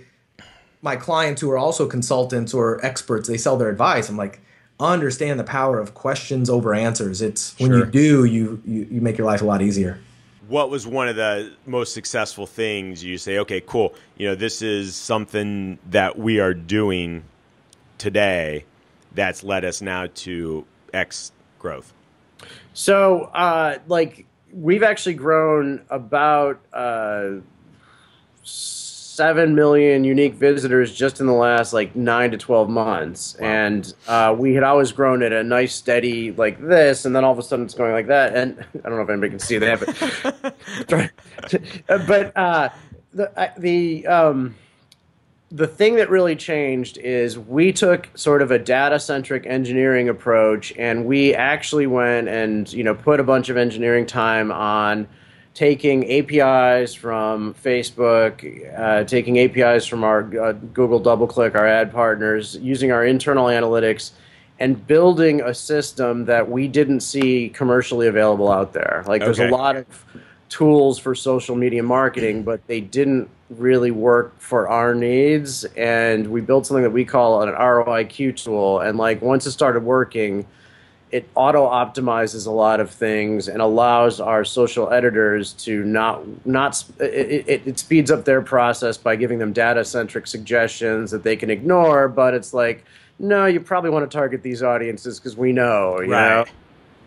my 0.81 0.95
clients 0.95 1.41
who 1.41 1.49
are 1.51 1.57
also 1.57 1.87
consultants 1.87 2.53
or 2.53 2.83
experts, 2.85 3.27
they 3.27 3.37
sell 3.37 3.57
their 3.57 3.69
advice. 3.69 4.09
I'm 4.09 4.17
like, 4.17 4.39
understand 4.79 5.39
the 5.39 5.43
power 5.43 5.79
of 5.79 5.95
questions 5.95 6.49
over 6.49 6.73
answers. 6.73 7.21
It's 7.21 7.57
when 7.59 7.71
sure. 7.71 7.79
you 7.79 7.85
do, 7.85 8.25
you, 8.25 8.61
you 8.65 8.87
you 8.91 9.01
make 9.01 9.17
your 9.17 9.25
life 9.27 9.41
a 9.41 9.45
lot 9.45 9.61
easier. 9.61 9.99
What 10.47 10.69
was 10.69 10.87
one 10.87 11.09
of 11.09 11.17
the 11.17 11.51
most 11.65 11.93
successful 11.93 12.45
things 12.45 13.03
you 13.03 13.17
say? 13.17 13.39
Okay, 13.39 13.61
cool. 13.65 13.93
You 14.17 14.29
know, 14.29 14.35
this 14.35 14.61
is 14.61 14.95
something 14.95 15.77
that 15.89 16.17
we 16.17 16.39
are 16.39 16.53
doing 16.53 17.23
today 17.97 18.63
that's 19.13 19.43
led 19.43 19.65
us 19.65 19.81
now 19.81 20.07
to 20.13 20.65
X 20.93 21.31
growth? 21.59 21.93
So, 22.77 23.23
uh, 23.33 23.79
like, 23.87 24.27
we've 24.53 24.83
actually 24.83 25.15
grown 25.15 25.81
about 25.89 26.61
uh, 26.71 27.37
seven 28.43 29.55
million 29.55 30.03
unique 30.03 30.35
visitors 30.35 30.93
just 30.93 31.19
in 31.19 31.25
the 31.25 31.33
last 31.33 31.73
like 31.73 31.95
nine 31.95 32.29
to 32.29 32.37
twelve 32.37 32.69
months, 32.69 33.35
wow. 33.39 33.47
and 33.47 33.93
uh, 34.07 34.35
we 34.37 34.53
had 34.53 34.61
always 34.61 34.91
grown 34.91 35.23
at 35.23 35.33
a 35.33 35.43
nice 35.43 35.73
steady 35.73 36.31
like 36.33 36.61
this, 36.61 37.05
and 37.05 37.15
then 37.15 37.23
all 37.23 37.31
of 37.31 37.39
a 37.39 37.41
sudden 37.41 37.65
it's 37.65 37.73
going 37.73 37.93
like 37.93 38.05
that. 38.07 38.35
And 38.35 38.59
I 38.85 38.89
don't 38.89 38.97
know 38.97 39.01
if 39.01 39.09
anybody 39.09 39.31
can 39.31 39.39
see 39.39 39.57
that, 39.57 39.79
but 40.87 41.07
but 42.07 42.37
uh, 42.37 42.69
the 43.11 43.51
the 43.57 44.05
um, 44.05 44.55
the 45.51 45.67
thing 45.67 45.95
that 45.95 46.09
really 46.09 46.35
changed 46.35 46.97
is 46.97 47.39
we 47.39 47.71
took 47.71 48.09
sort 48.15 48.41
of 48.41 48.51
a 48.51 48.59
data 48.59 48.99
centric 48.99 49.45
engineering 49.45 50.09
approach, 50.09 50.73
and 50.77 51.05
we 51.05 51.33
actually 51.33 51.87
went 51.87 52.27
and 52.27 52.71
you 52.73 52.83
know 52.83 52.93
put 52.93 53.19
a 53.19 53.23
bunch 53.23 53.49
of 53.49 53.57
engineering 53.57 54.05
time 54.05 54.51
on 54.51 55.07
taking 55.53 56.05
APIs 56.11 56.93
from 56.93 57.53
Facebook, 57.55 58.77
uh, 58.77 59.03
taking 59.05 59.39
APIs 59.39 59.87
from 59.87 60.03
our 60.03 60.19
uh, 60.39 60.51
Google 60.51 61.01
DoubleClick, 61.01 61.55
our 61.55 61.65
ad 61.65 61.91
partners, 61.91 62.57
using 62.61 62.91
our 62.91 63.05
internal 63.05 63.45
analytics, 63.45 64.11
and 64.59 64.85
building 64.85 65.41
a 65.41 65.53
system 65.53 66.25
that 66.25 66.47
we 66.51 66.67
didn't 66.67 66.99
see 66.99 67.49
commercially 67.49 68.05
available 68.05 68.51
out 68.51 68.73
there. 68.73 69.03
Like, 69.07 69.21
there's 69.21 69.39
a 69.39 69.49
lot 69.49 69.77
of 69.77 70.05
tools 70.49 70.99
for 70.99 71.15
social 71.15 71.55
media 71.55 71.81
marketing, 71.81 72.43
but 72.43 72.65
they 72.67 72.79
didn't 72.79 73.29
really 73.49 73.91
work 73.91 74.37
for 74.39 74.67
our 74.67 74.93
needs. 74.93 75.63
And 75.75 76.27
we 76.27 76.41
built 76.41 76.65
something 76.65 76.83
that 76.83 76.91
we 76.91 77.05
call 77.05 77.41
an 77.41 77.49
ROIQ 77.49 78.43
tool. 78.43 78.79
And 78.79 78.97
like, 78.97 79.21
once 79.21 79.45
it 79.45 79.51
started 79.51 79.83
working, 79.83 80.45
it 81.11 81.29
auto 81.35 81.69
optimizes 81.69 82.47
a 82.47 82.51
lot 82.51 82.79
of 82.79 82.91
things 82.91 83.47
and 83.47 83.61
allows 83.61 84.19
our 84.19 84.43
social 84.43 84.91
editors 84.91 85.53
to 85.53 85.83
not 85.83 86.21
not 86.45 86.83
it, 86.99 87.47
it, 87.47 87.61
it 87.65 87.79
speeds 87.79 88.11
up 88.11 88.25
their 88.25 88.41
process 88.41 88.97
by 88.97 89.15
giving 89.15 89.39
them 89.39 89.53
data 89.53 89.85
centric 89.85 90.27
suggestions 90.27 91.11
that 91.11 91.23
they 91.23 91.37
can 91.37 91.49
ignore 91.49 92.09
but 92.09 92.33
it's 92.33 92.53
like 92.53 92.83
no 93.19 93.45
you 93.45 93.59
probably 93.61 93.89
want 93.89 94.09
to 94.09 94.17
target 94.17 94.43
these 94.43 94.61
audiences 94.61 95.17
because 95.17 95.37
we 95.37 95.53
know 95.53 96.01
you 96.01 96.11
right. 96.11 96.29
know 96.29 96.45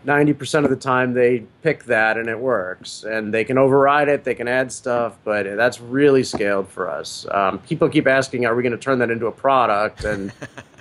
90% 0.05 0.63
of 0.63 0.69
the 0.69 0.75
time 0.75 1.13
they 1.13 1.43
pick 1.61 1.83
that 1.85 2.17
and 2.17 2.27
it 2.27 2.39
works 2.39 3.03
and 3.03 3.33
they 3.33 3.43
can 3.43 3.57
override 3.57 4.07
it 4.07 4.23
they 4.23 4.33
can 4.33 4.47
add 4.47 4.71
stuff 4.71 5.17
but 5.23 5.43
that's 5.55 5.79
really 5.79 6.23
scaled 6.23 6.67
for 6.67 6.89
us 6.89 7.27
um, 7.31 7.59
people 7.59 7.87
keep 7.87 8.07
asking 8.07 8.45
are 8.45 8.55
we 8.55 8.63
going 8.63 8.71
to 8.71 8.77
turn 8.77 8.99
that 8.99 9.11
into 9.11 9.27
a 9.27 9.31
product 9.31 10.03
and 10.03 10.31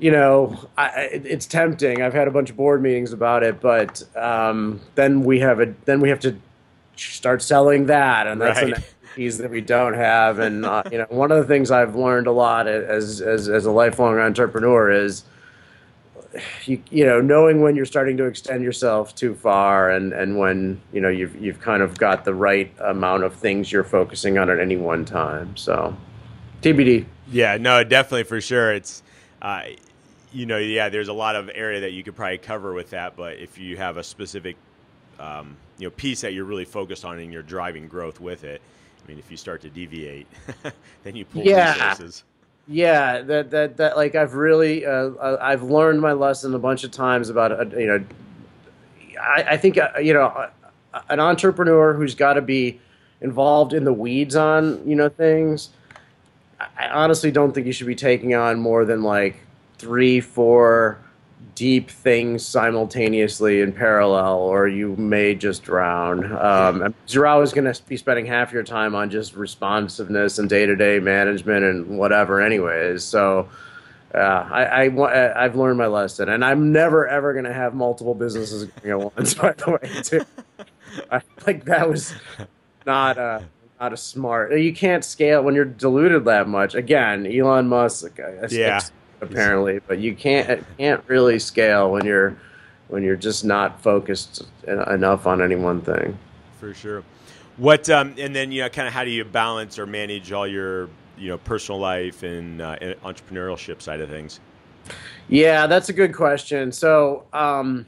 you 0.00 0.10
know, 0.10 0.58
I, 0.78 0.88
it's 1.12 1.46
tempting. 1.46 2.02
I've 2.02 2.14
had 2.14 2.26
a 2.26 2.30
bunch 2.30 2.48
of 2.50 2.56
board 2.56 2.82
meetings 2.82 3.12
about 3.12 3.42
it, 3.42 3.60
but 3.60 4.02
um, 4.16 4.80
then 4.94 5.22
we 5.22 5.40
have 5.40 5.60
a 5.60 5.74
then 5.84 6.00
we 6.00 6.08
have 6.08 6.20
to 6.20 6.36
start 6.96 7.42
selling 7.42 7.86
that, 7.86 8.26
and 8.26 8.40
that's 8.40 8.62
right. 8.62 8.76
an 8.76 8.82
piece 9.14 9.36
that 9.36 9.50
we 9.50 9.60
don't 9.60 9.94
have. 9.94 10.38
And 10.38 10.64
uh, 10.64 10.82
you 10.90 10.98
know, 10.98 11.06
one 11.10 11.30
of 11.30 11.36
the 11.36 11.44
things 11.44 11.70
I've 11.70 11.94
learned 11.94 12.26
a 12.26 12.32
lot 12.32 12.66
as 12.66 13.20
as 13.20 13.48
as 13.48 13.66
a 13.66 13.70
lifelong 13.70 14.18
entrepreneur 14.18 14.90
is. 14.90 15.24
You, 16.64 16.80
you 16.90 17.04
know 17.04 17.20
knowing 17.20 17.60
when 17.60 17.74
you're 17.74 17.84
starting 17.84 18.16
to 18.18 18.24
extend 18.24 18.62
yourself 18.62 19.16
too 19.16 19.34
far 19.34 19.90
and, 19.90 20.12
and 20.12 20.38
when 20.38 20.80
you 20.92 21.00
know 21.00 21.08
you've 21.08 21.34
you've 21.40 21.60
kind 21.60 21.82
of 21.82 21.98
got 21.98 22.24
the 22.24 22.34
right 22.34 22.72
amount 22.78 23.24
of 23.24 23.34
things 23.34 23.72
you're 23.72 23.82
focusing 23.82 24.38
on 24.38 24.48
at 24.48 24.60
any 24.60 24.76
one 24.76 25.04
time 25.04 25.56
so 25.56 25.96
TBD 26.62 27.04
yeah 27.32 27.56
no 27.56 27.82
definitely 27.82 28.22
for 28.22 28.40
sure 28.40 28.72
it's 28.72 29.02
uh, 29.42 29.62
you 30.32 30.46
know, 30.46 30.58
yeah, 30.58 30.88
there's 30.88 31.08
a 31.08 31.12
lot 31.12 31.36
of 31.36 31.50
area 31.54 31.80
that 31.80 31.92
you 31.92 32.02
could 32.02 32.14
probably 32.14 32.38
cover 32.38 32.72
with 32.72 32.90
that, 32.90 33.16
but 33.16 33.38
if 33.38 33.58
you 33.58 33.76
have 33.76 33.96
a 33.96 34.04
specific, 34.04 34.56
um, 35.18 35.56
you 35.78 35.86
know, 35.86 35.90
piece 35.90 36.20
that 36.20 36.32
you're 36.32 36.44
really 36.44 36.64
focused 36.64 37.04
on 37.04 37.18
and 37.18 37.32
you're 37.32 37.42
driving 37.42 37.88
growth 37.88 38.20
with 38.20 38.44
it, 38.44 38.60
I 39.02 39.08
mean, 39.08 39.18
if 39.18 39.30
you 39.30 39.36
start 39.36 39.60
to 39.62 39.70
deviate, 39.70 40.26
then 41.02 41.16
you 41.16 41.24
pull 41.24 41.42
yeah. 41.42 41.72
resources. 41.72 42.24
Yeah, 42.72 43.22
that 43.22 43.50
that 43.50 43.78
that 43.78 43.96
like 43.96 44.14
I've 44.14 44.34
really 44.34 44.86
uh, 44.86 44.90
uh, 44.90 45.38
I've 45.40 45.64
learned 45.64 46.00
my 46.00 46.12
lesson 46.12 46.54
a 46.54 46.58
bunch 46.58 46.84
of 46.84 46.92
times 46.92 47.28
about 47.28 47.50
uh, 47.50 47.64
you 47.76 47.86
know, 47.86 48.04
I, 49.20 49.44
I 49.48 49.56
think 49.56 49.76
uh, 49.76 49.98
you 50.00 50.14
know, 50.14 50.26
uh, 50.26 50.50
an 51.08 51.18
entrepreneur 51.18 51.94
who's 51.94 52.14
got 52.14 52.34
to 52.34 52.40
be 52.40 52.80
involved 53.20 53.72
in 53.72 53.82
the 53.82 53.92
weeds 53.92 54.36
on 54.36 54.88
you 54.88 54.94
know 54.94 55.08
things. 55.08 55.70
I 56.60 56.88
honestly 56.90 57.32
don't 57.32 57.52
think 57.52 57.66
you 57.66 57.72
should 57.72 57.88
be 57.88 57.96
taking 57.96 58.36
on 58.36 58.60
more 58.60 58.84
than 58.84 59.02
like 59.02 59.34
three, 59.78 60.20
four 60.20 61.00
deep 61.54 61.90
things 61.90 62.44
simultaneously 62.44 63.60
in 63.60 63.72
parallel, 63.72 64.38
or 64.38 64.66
you 64.66 64.96
may 64.96 65.34
just 65.34 65.62
drown. 65.62 66.32
Um, 66.36 66.94
you're 67.08 67.26
always 67.26 67.52
going 67.52 67.70
to 67.70 67.82
be 67.84 67.98
spending 67.98 68.24
half 68.24 68.50
your 68.50 68.62
time 68.62 68.94
on 68.94 69.10
just 69.10 69.34
responsiveness 69.36 70.38
and 70.38 70.48
day 70.48 70.64
to 70.64 70.74
day 70.74 71.00
management 71.00 71.64
and 71.64 71.98
whatever, 71.98 72.40
anyways. 72.40 73.04
So. 73.04 73.48
Uh, 74.12 74.18
I, 74.18 74.86
I, 74.88 75.44
I've 75.44 75.54
learned 75.54 75.78
my 75.78 75.86
lesson, 75.86 76.28
and 76.28 76.44
I'm 76.44 76.72
never 76.72 77.06
ever 77.06 77.32
going 77.32 77.44
to 77.44 77.52
have 77.52 77.74
multiple 77.74 78.16
businesses 78.16 78.64
going 78.64 78.90
at 78.90 79.16
once. 79.16 79.34
By 79.40 79.52
the 79.52 79.70
way, 79.70 80.02
too, 80.02 80.24
I, 81.12 81.20
like 81.46 81.64
that 81.66 81.88
was 81.88 82.12
not 82.84 83.18
a 83.18 83.44
not 83.78 83.92
a 83.92 83.96
smart. 83.96 84.58
You 84.58 84.74
can't 84.74 85.04
scale 85.04 85.44
when 85.44 85.54
you're 85.54 85.64
diluted 85.64 86.24
that 86.24 86.48
much. 86.48 86.74
Again, 86.74 87.24
Elon 87.24 87.68
Musk. 87.68 88.18
yeah 88.50 88.80
apparently, 89.20 89.80
but 89.86 89.98
you 89.98 90.14
can't 90.14 90.64
can't 90.78 91.02
really 91.06 91.38
scale 91.38 91.90
when 91.90 92.04
you're 92.04 92.36
when 92.88 93.02
you're 93.02 93.16
just 93.16 93.44
not 93.44 93.80
focused 93.82 94.44
enough 94.66 95.26
on 95.26 95.40
any 95.40 95.56
one 95.56 95.80
thing. 95.80 96.18
For 96.58 96.74
sure. 96.74 97.02
What 97.56 97.88
um, 97.90 98.14
and 98.18 98.34
then 98.34 98.52
you 98.52 98.62
know, 98.62 98.68
kind 98.68 98.88
of 98.88 98.94
how 98.94 99.04
do 99.04 99.10
you 99.10 99.24
balance 99.24 99.78
or 99.78 99.86
manage 99.86 100.32
all 100.32 100.46
your 100.46 100.88
you 101.16 101.28
know 101.28 101.38
personal 101.38 101.78
life 101.78 102.22
and, 102.22 102.60
uh, 102.60 102.76
and 102.80 103.00
entrepreneurship 103.02 103.82
side 103.82 104.00
of 104.00 104.08
things? 104.08 104.40
Yeah, 105.28 105.66
that's 105.66 105.88
a 105.88 105.92
good 105.92 106.14
question. 106.14 106.72
So, 106.72 107.24
um, 107.32 107.86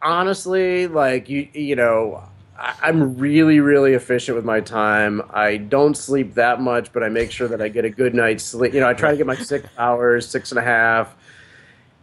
honestly, 0.00 0.86
like 0.86 1.28
you, 1.28 1.48
you 1.52 1.74
know, 1.74 2.22
I'm 2.58 3.16
really, 3.16 3.60
really 3.60 3.94
efficient 3.94 4.36
with 4.36 4.44
my 4.44 4.60
time. 4.60 5.22
I 5.30 5.56
don't 5.56 5.96
sleep 5.96 6.34
that 6.34 6.60
much, 6.60 6.92
but 6.92 7.02
I 7.02 7.08
make 7.08 7.30
sure 7.30 7.48
that 7.48 7.62
I 7.62 7.68
get 7.68 7.84
a 7.84 7.90
good 7.90 8.14
night's 8.14 8.44
sleep. 8.44 8.74
You 8.74 8.80
know, 8.80 8.88
I 8.88 8.94
try 8.94 9.10
to 9.10 9.16
get 9.16 9.26
my 9.26 9.36
six 9.36 9.68
hours, 9.78 10.28
six 10.28 10.52
and 10.52 10.58
a 10.58 10.62
half. 10.62 11.14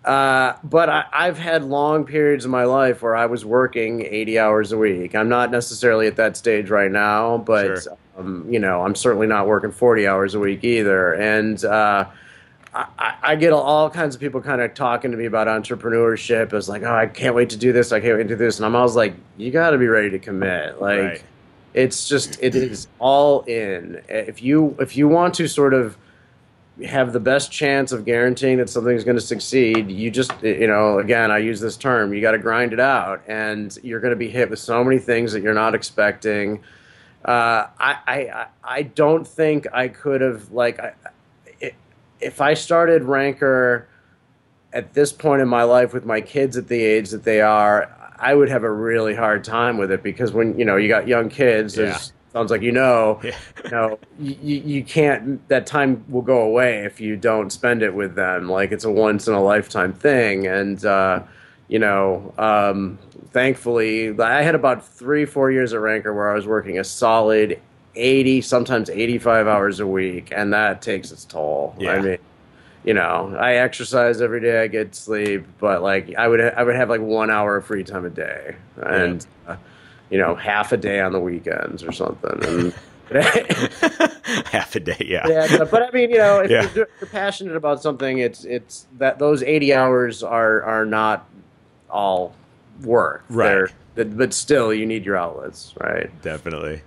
Uh, 0.03 0.53
but 0.63 0.89
I, 0.89 1.05
have 1.11 1.37
had 1.37 1.63
long 1.65 2.05
periods 2.05 2.45
of 2.45 2.51
my 2.51 2.63
life 2.63 3.01
where 3.01 3.15
I 3.15 3.25
was 3.25 3.45
working 3.45 4.05
80 4.05 4.39
hours 4.39 4.71
a 4.71 4.77
week. 4.77 5.13
I'm 5.13 5.29
not 5.29 5.51
necessarily 5.51 6.07
at 6.07 6.15
that 6.15 6.37
stage 6.37 6.69
right 6.69 6.91
now, 6.91 7.37
but 7.37 7.83
sure. 7.83 7.97
um, 8.17 8.45
you 8.49 8.59
know, 8.59 8.81
I'm 8.81 8.95
certainly 8.95 9.27
not 9.27 9.45
working 9.45 9.71
40 9.71 10.07
hours 10.07 10.35
a 10.35 10.39
week 10.39 10.63
either. 10.63 11.13
And 11.13 11.63
uh, 11.63 12.05
I, 12.73 13.15
I, 13.21 13.35
get 13.35 13.51
all 13.51 13.89
kinds 13.89 14.13
of 14.15 14.21
people 14.21 14.41
kind 14.41 14.61
of 14.61 14.73
talking 14.73 15.11
to 15.11 15.17
me 15.17 15.25
about 15.25 15.47
entrepreneurship. 15.47 16.53
It's 16.53 16.69
like, 16.69 16.83
oh, 16.83 16.93
I 16.93 17.07
can't 17.07 17.33
wait 17.33 17.49
to 17.49 17.57
do 17.57 17.73
this. 17.73 17.91
I 17.91 17.99
can't 17.99 18.17
wait 18.17 18.23
to 18.23 18.29
do 18.29 18.35
this. 18.35 18.57
And 18.57 18.65
I'm 18.65 18.75
always 18.75 18.95
like, 18.95 19.15
you 19.37 19.51
got 19.51 19.71
to 19.71 19.77
be 19.77 19.87
ready 19.87 20.11
to 20.11 20.19
commit. 20.19 20.79
Like, 20.79 20.99
right. 20.99 21.23
it's 21.73 22.07
just, 22.07 22.37
it 22.41 22.55
is 22.55 22.87
all 22.99 23.41
in. 23.41 24.01
If 24.07 24.43
you 24.43 24.75
if 24.79 24.95
you 24.95 25.07
want 25.07 25.33
to 25.35 25.47
sort 25.47 25.73
of 25.73 25.97
have 26.85 27.11
the 27.11 27.19
best 27.19 27.51
chance 27.51 27.91
of 27.91 28.05
guaranteeing 28.05 28.57
that 28.59 28.69
something's 28.69 29.03
going 29.03 29.17
to 29.17 29.21
succeed, 29.21 29.89
you 29.89 30.11
just, 30.11 30.31
you 30.43 30.67
know, 30.67 30.99
again, 30.99 31.31
I 31.31 31.39
use 31.39 31.59
this 31.59 31.75
term, 31.75 32.13
you 32.13 32.21
got 32.21 32.31
to 32.31 32.37
grind 32.37 32.71
it 32.71 32.79
out, 32.79 33.21
and 33.27 33.75
you're 33.83 33.99
going 33.99 34.13
to 34.13 34.17
be 34.17 34.29
hit 34.29 34.49
with 34.49 34.59
so 34.59 34.83
many 34.83 34.99
things 34.99 35.33
that 35.33 35.41
you're 35.41 35.55
not 35.55 35.73
expecting. 35.73 36.61
Uh, 37.25 37.67
I, 37.79 37.97
I, 38.07 38.45
I 38.63 38.81
don't 38.83 39.27
think 39.27 39.65
I 39.73 39.87
could 39.87 40.21
have 40.21 40.51
like. 40.51 40.79
I, 40.79 40.93
if 42.19 42.41
I 42.41 42.53
started 42.53 43.03
Ranker 43.03 43.87
at 44.73 44.93
this 44.93 45.11
point 45.11 45.41
in 45.41 45.47
my 45.47 45.63
life 45.63 45.93
with 45.93 46.05
my 46.05 46.21
kids 46.21 46.57
at 46.57 46.67
the 46.67 46.81
age 46.81 47.09
that 47.09 47.23
they 47.23 47.41
are, 47.41 47.95
I 48.17 48.33
would 48.33 48.49
have 48.49 48.63
a 48.63 48.71
really 48.71 49.15
hard 49.15 49.43
time 49.43 49.77
with 49.77 49.91
it 49.91 50.03
because 50.03 50.31
when 50.31 50.57
you 50.59 50.65
know 50.65 50.75
you 50.75 50.87
got 50.87 51.07
young 51.07 51.29
kids, 51.29 51.77
yeah. 51.77 51.97
sounds 52.33 52.51
like 52.51 52.61
you 52.61 52.71
know, 52.71 53.19
yeah. 53.23 53.37
you 53.63 53.69
know, 53.71 53.99
you, 54.19 54.57
you 54.57 54.83
can't. 54.83 55.47
That 55.47 55.65
time 55.65 56.03
will 56.09 56.21
go 56.21 56.41
away 56.41 56.79
if 56.79 56.99
you 56.99 57.15
don't 57.15 57.49
spend 57.51 57.81
it 57.81 57.93
with 57.93 58.15
them. 58.15 58.49
Like 58.49 58.71
it's 58.71 58.83
a 58.83 58.91
once 58.91 59.27
in 59.27 59.33
a 59.33 59.41
lifetime 59.41 59.93
thing, 59.93 60.47
and 60.47 60.83
uh, 60.83 61.23
you 61.69 61.79
know, 61.79 62.33
um, 62.37 62.99
thankfully, 63.31 64.19
I 64.19 64.41
had 64.41 64.55
about 64.55 64.85
three, 64.85 65.25
four 65.25 65.51
years 65.51 65.73
at 65.73 65.79
Ranker 65.79 66.13
where 66.13 66.29
I 66.29 66.35
was 66.35 66.45
working 66.45 66.77
a 66.77 66.83
solid 66.83 67.61
80, 67.99 68.41
sometimes 68.41 68.89
85 68.89 69.47
hours 69.47 69.79
a 69.79 69.87
week, 69.87 70.31
and 70.35 70.53
that 70.53 70.81
takes 70.81 71.11
its 71.11 71.25
toll. 71.25 71.75
Yeah. 71.77 71.91
I 71.91 72.01
mean, 72.01 72.17
you 72.83 72.93
know, 72.93 73.35
I 73.37 73.55
exercise 73.55 74.21
every 74.21 74.39
day, 74.41 74.63
I 74.63 74.67
get 74.67 74.95
sleep, 74.95 75.45
but 75.59 75.81
like 75.81 76.15
I 76.17 76.27
would 76.27 76.41
I 76.41 76.63
would 76.63 76.75
have 76.75 76.89
like 76.89 77.01
1 77.01 77.29
hour 77.29 77.57
of 77.57 77.65
free 77.65 77.83
time 77.83 78.05
a 78.05 78.09
day 78.09 78.55
and 78.81 79.25
yeah. 79.45 79.53
uh, 79.53 79.57
you 80.09 80.17
know, 80.17 80.33
half 80.35 80.71
a 80.71 80.77
day 80.77 81.01
on 81.01 81.11
the 81.11 81.19
weekends 81.19 81.83
or 81.83 81.91
something. 81.91 82.43
And 82.43 82.73
half 84.45 84.75
a 84.75 84.79
day, 84.79 85.05
yeah. 85.05 85.27
Yeah, 85.27 85.63
but 85.65 85.83
I 85.83 85.91
mean, 85.91 86.09
you 86.11 86.17
know, 86.17 86.39
if 86.39 86.51
yeah. 86.51 86.69
you're, 86.73 86.87
you're 87.01 87.09
passionate 87.09 87.55
about 87.55 87.81
something, 87.81 88.19
it's 88.19 88.45
it's 88.45 88.87
that 88.97 89.19
those 89.19 89.43
80 89.43 89.73
hours 89.73 90.23
are 90.23 90.63
are 90.63 90.85
not 90.85 91.27
all 91.89 92.33
work. 92.81 93.23
Right. 93.29 93.69
They're, 93.95 94.05
but 94.05 94.33
still 94.33 94.73
you 94.73 94.85
need 94.85 95.05
your 95.05 95.17
outlets, 95.17 95.73
right? 95.81 96.09
Definitely. 96.21 96.81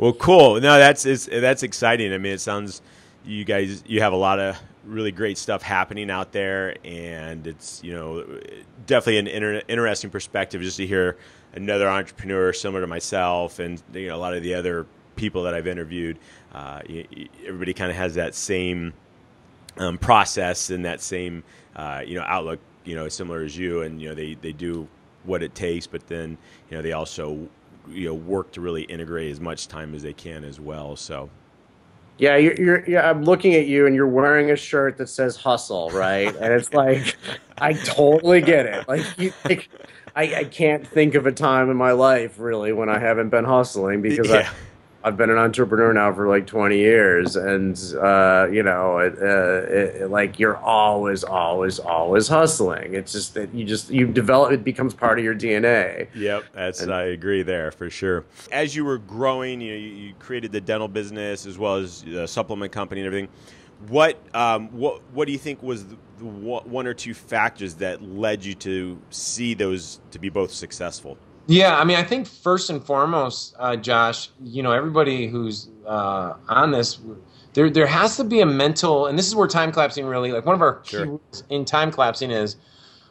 Well, 0.00 0.14
cool. 0.14 0.58
No, 0.62 0.78
that's 0.78 1.02
that's 1.26 1.62
exciting. 1.62 2.14
I 2.14 2.16
mean, 2.16 2.32
it 2.32 2.40
sounds 2.40 2.80
you 3.22 3.44
guys 3.44 3.84
you 3.86 4.00
have 4.00 4.14
a 4.14 4.16
lot 4.16 4.40
of 4.40 4.56
really 4.86 5.12
great 5.12 5.36
stuff 5.36 5.60
happening 5.60 6.10
out 6.10 6.32
there, 6.32 6.74
and 6.86 7.46
it's 7.46 7.84
you 7.84 7.92
know 7.92 8.24
definitely 8.86 9.18
an 9.18 9.26
inter- 9.26 9.62
interesting 9.68 10.08
perspective 10.08 10.62
just 10.62 10.78
to 10.78 10.86
hear 10.86 11.18
another 11.52 11.86
entrepreneur 11.86 12.50
similar 12.54 12.80
to 12.80 12.86
myself, 12.86 13.58
and 13.58 13.82
you 13.92 14.08
know 14.08 14.16
a 14.16 14.22
lot 14.22 14.32
of 14.32 14.42
the 14.42 14.54
other 14.54 14.86
people 15.16 15.42
that 15.42 15.52
I've 15.52 15.66
interviewed. 15.66 16.18
Uh, 16.54 16.80
you, 16.88 17.06
you, 17.10 17.28
everybody 17.46 17.74
kind 17.74 17.90
of 17.90 17.96
has 17.98 18.14
that 18.14 18.34
same 18.34 18.94
um, 19.76 19.98
process 19.98 20.70
and 20.70 20.82
that 20.86 21.02
same 21.02 21.44
uh, 21.76 22.02
you 22.06 22.14
know 22.14 22.24
outlook, 22.26 22.60
you 22.86 22.94
know, 22.94 23.06
similar 23.10 23.42
as 23.42 23.54
you, 23.54 23.82
and 23.82 24.00
you 24.00 24.08
know 24.08 24.14
they 24.14 24.32
they 24.32 24.52
do 24.52 24.88
what 25.24 25.42
it 25.42 25.54
takes, 25.54 25.86
but 25.86 26.06
then 26.06 26.38
you 26.70 26.78
know 26.78 26.82
they 26.82 26.92
also 26.92 27.50
you 27.88 28.08
know 28.08 28.14
work 28.14 28.52
to 28.52 28.60
really 28.60 28.82
integrate 28.82 29.30
as 29.30 29.40
much 29.40 29.68
time 29.68 29.94
as 29.94 30.02
they 30.02 30.12
can 30.12 30.44
as 30.44 30.60
well. 30.60 30.96
So. 30.96 31.30
Yeah, 32.18 32.36
you're, 32.36 32.54
you're, 32.60 32.90
yeah. 32.90 33.08
I'm 33.08 33.24
looking 33.24 33.54
at 33.54 33.66
you, 33.66 33.86
and 33.86 33.96
you're 33.96 34.06
wearing 34.06 34.50
a 34.50 34.56
shirt 34.56 34.98
that 34.98 35.08
says 35.08 35.36
"hustle," 35.36 35.88
right? 35.88 36.28
And 36.36 36.52
it's 36.52 36.74
like, 36.74 37.16
I 37.58 37.72
totally 37.72 38.42
get 38.42 38.66
it. 38.66 38.86
Like, 38.86 39.06
you, 39.18 39.32
like 39.46 39.70
I, 40.14 40.34
I 40.34 40.44
can't 40.44 40.86
think 40.86 41.14
of 41.14 41.26
a 41.26 41.32
time 41.32 41.70
in 41.70 41.76
my 41.76 41.92
life 41.92 42.38
really 42.38 42.72
when 42.72 42.88
I 42.88 42.98
haven't 42.98 43.30
been 43.30 43.44
hustling 43.44 44.02
because 44.02 44.28
yeah. 44.28 44.50
I, 44.50 44.54
I've 45.02 45.16
been 45.16 45.30
an 45.30 45.38
entrepreneur 45.38 45.94
now 45.94 46.12
for 46.12 46.28
like 46.28 46.46
20 46.46 46.76
years, 46.76 47.34
and 47.36 47.74
uh, 47.98 48.48
you 48.50 48.62
know, 48.62 48.98
it, 48.98 49.14
uh, 49.20 50.04
it, 50.04 50.10
like 50.10 50.38
you're 50.38 50.58
always, 50.58 51.24
always, 51.24 51.78
always 51.78 52.28
hustling. 52.28 52.92
It's 52.94 53.12
just 53.12 53.32
that 53.34 53.54
you 53.54 53.64
just 53.64 53.88
you 53.88 54.06
develop. 54.06 54.52
It 54.52 54.62
becomes 54.62 54.92
part 54.92 55.18
of 55.18 55.24
your 55.24 55.34
DNA. 55.34 56.08
Yep, 56.14 56.44
that's 56.52 56.82
and, 56.82 56.92
I 56.92 57.04
agree 57.04 57.42
there 57.42 57.70
for 57.70 57.88
sure. 57.88 58.26
As 58.52 58.76
you 58.76 58.84
were 58.84 58.98
growing, 58.98 59.62
you 59.62 59.70
know, 59.72 59.78
you, 59.78 59.88
you 59.88 60.14
created 60.18 60.52
the 60.52 60.60
dental 60.60 60.88
business 60.88 61.46
as 61.46 61.56
well 61.56 61.76
as 61.76 62.02
the 62.02 62.28
supplement 62.28 62.70
company 62.70 63.00
and 63.00 63.06
everything. 63.06 63.28
What 63.88 64.18
um, 64.34 64.68
what 64.68 65.00
what 65.12 65.24
do 65.24 65.32
you 65.32 65.38
think 65.38 65.62
was 65.62 65.86
the, 65.86 65.96
the 66.18 66.26
one 66.26 66.86
or 66.86 66.92
two 66.92 67.14
factors 67.14 67.76
that 67.76 68.02
led 68.02 68.44
you 68.44 68.54
to 68.56 69.00
see 69.08 69.54
those 69.54 70.00
to 70.10 70.18
be 70.18 70.28
both 70.28 70.52
successful? 70.52 71.16
Yeah, 71.50 71.76
I 71.76 71.82
mean, 71.82 71.96
I 71.96 72.04
think 72.04 72.28
first 72.28 72.70
and 72.70 72.80
foremost, 72.82 73.56
uh, 73.58 73.74
Josh, 73.74 74.30
you 74.40 74.62
know, 74.62 74.70
everybody 74.70 75.26
who's 75.26 75.68
uh, 75.84 76.34
on 76.48 76.70
this, 76.70 77.00
there 77.54 77.68
there 77.68 77.88
has 77.88 78.16
to 78.18 78.24
be 78.24 78.40
a 78.40 78.46
mental, 78.46 79.08
and 79.08 79.18
this 79.18 79.26
is 79.26 79.34
where 79.34 79.48
time 79.48 79.72
collapsing 79.72 80.06
really, 80.06 80.30
like 80.30 80.46
one 80.46 80.54
of 80.54 80.62
our 80.62 80.80
sure. 80.84 81.18
keys 81.32 81.42
in 81.50 81.64
time 81.64 81.90
collapsing 81.90 82.30
is 82.30 82.54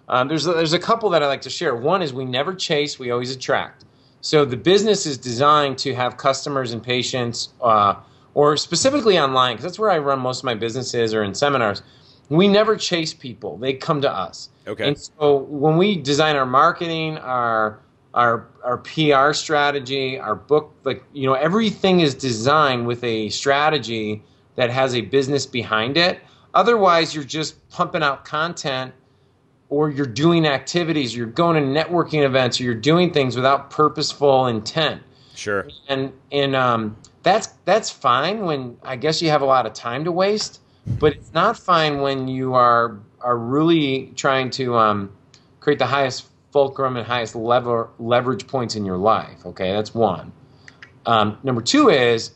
um, 0.07 0.29
there's 0.29 0.47
a, 0.47 0.53
there's 0.53 0.71
a 0.71 0.79
couple 0.79 1.09
that 1.09 1.21
I 1.21 1.27
like 1.27 1.41
to 1.41 1.49
share. 1.49 1.75
One 1.75 2.01
is 2.01 2.13
we 2.13 2.23
never 2.23 2.55
chase, 2.55 2.97
we 2.97 3.11
always 3.11 3.35
attract. 3.35 3.83
So 4.21 4.45
the 4.45 4.55
business 4.55 5.05
is 5.05 5.17
designed 5.17 5.77
to 5.79 5.93
have 5.95 6.15
customers 6.15 6.71
and 6.71 6.81
patients, 6.81 7.49
uh, 7.61 7.95
or 8.35 8.55
specifically 8.55 9.19
online, 9.19 9.55
because 9.55 9.65
that's 9.65 9.79
where 9.79 9.91
I 9.91 9.97
run 9.97 10.17
most 10.19 10.39
of 10.39 10.45
my 10.45 10.55
businesses 10.55 11.13
or 11.13 11.23
in 11.23 11.35
seminars. 11.35 11.83
We 12.29 12.47
never 12.47 12.77
chase 12.77 13.13
people; 13.13 13.57
they 13.57 13.73
come 13.73 13.99
to 13.99 14.09
us. 14.09 14.47
Okay. 14.65 14.87
And 14.87 14.97
so 14.97 15.39
when 15.39 15.75
we 15.75 15.97
design 15.97 16.37
our 16.37 16.45
marketing, 16.45 17.17
our 17.17 17.81
our 18.13 18.47
our 18.63 18.77
PR 18.77 19.33
strategy, 19.33 20.19
our 20.19 20.35
book, 20.35 20.73
like 20.83 21.03
you 21.13 21.27
know, 21.27 21.33
everything 21.33 21.99
is 21.99 22.15
designed 22.15 22.87
with 22.87 23.03
a 23.03 23.29
strategy 23.29 24.23
that 24.55 24.69
has 24.69 24.95
a 24.95 25.01
business 25.01 25.45
behind 25.45 25.97
it. 25.97 26.19
Otherwise, 26.53 27.13
you're 27.13 27.23
just 27.23 27.69
pumping 27.69 28.03
out 28.03 28.25
content 28.25 28.93
or 29.69 29.89
you're 29.89 30.05
doing 30.05 30.47
activities, 30.47 31.15
you're 31.15 31.27
going 31.27 31.55
to 31.55 31.81
networking 31.81 32.25
events, 32.25 32.59
or 32.59 32.63
you're 32.63 32.73
doing 32.73 33.13
things 33.13 33.35
without 33.35 33.69
purposeful 33.69 34.47
intent. 34.47 35.01
Sure. 35.35 35.67
And 35.87 36.11
and 36.31 36.55
um, 36.55 36.97
that's 37.23 37.47
that's 37.65 37.89
fine 37.89 38.41
when 38.45 38.77
I 38.83 38.95
guess 38.95 39.21
you 39.21 39.29
have 39.29 39.41
a 39.41 39.45
lot 39.45 39.65
of 39.65 39.73
time 39.73 40.03
to 40.05 40.11
waste, 40.11 40.59
but 40.99 41.13
it's 41.13 41.33
not 41.33 41.57
fine 41.57 42.01
when 42.01 42.27
you 42.27 42.55
are 42.55 42.99
are 43.21 43.37
really 43.37 44.11
trying 44.15 44.49
to 44.51 44.77
um, 44.77 45.11
create 45.59 45.79
the 45.79 45.85
highest 45.85 46.28
fulcrum 46.51 46.97
and 46.97 47.05
highest 47.05 47.35
lever, 47.35 47.89
leverage 47.99 48.47
points 48.47 48.75
in 48.75 48.85
your 48.85 48.97
life. 48.97 49.45
Okay, 49.45 49.71
that's 49.71 49.93
one. 49.93 50.31
Um, 51.05 51.37
number 51.43 51.61
two 51.61 51.89
is, 51.89 52.31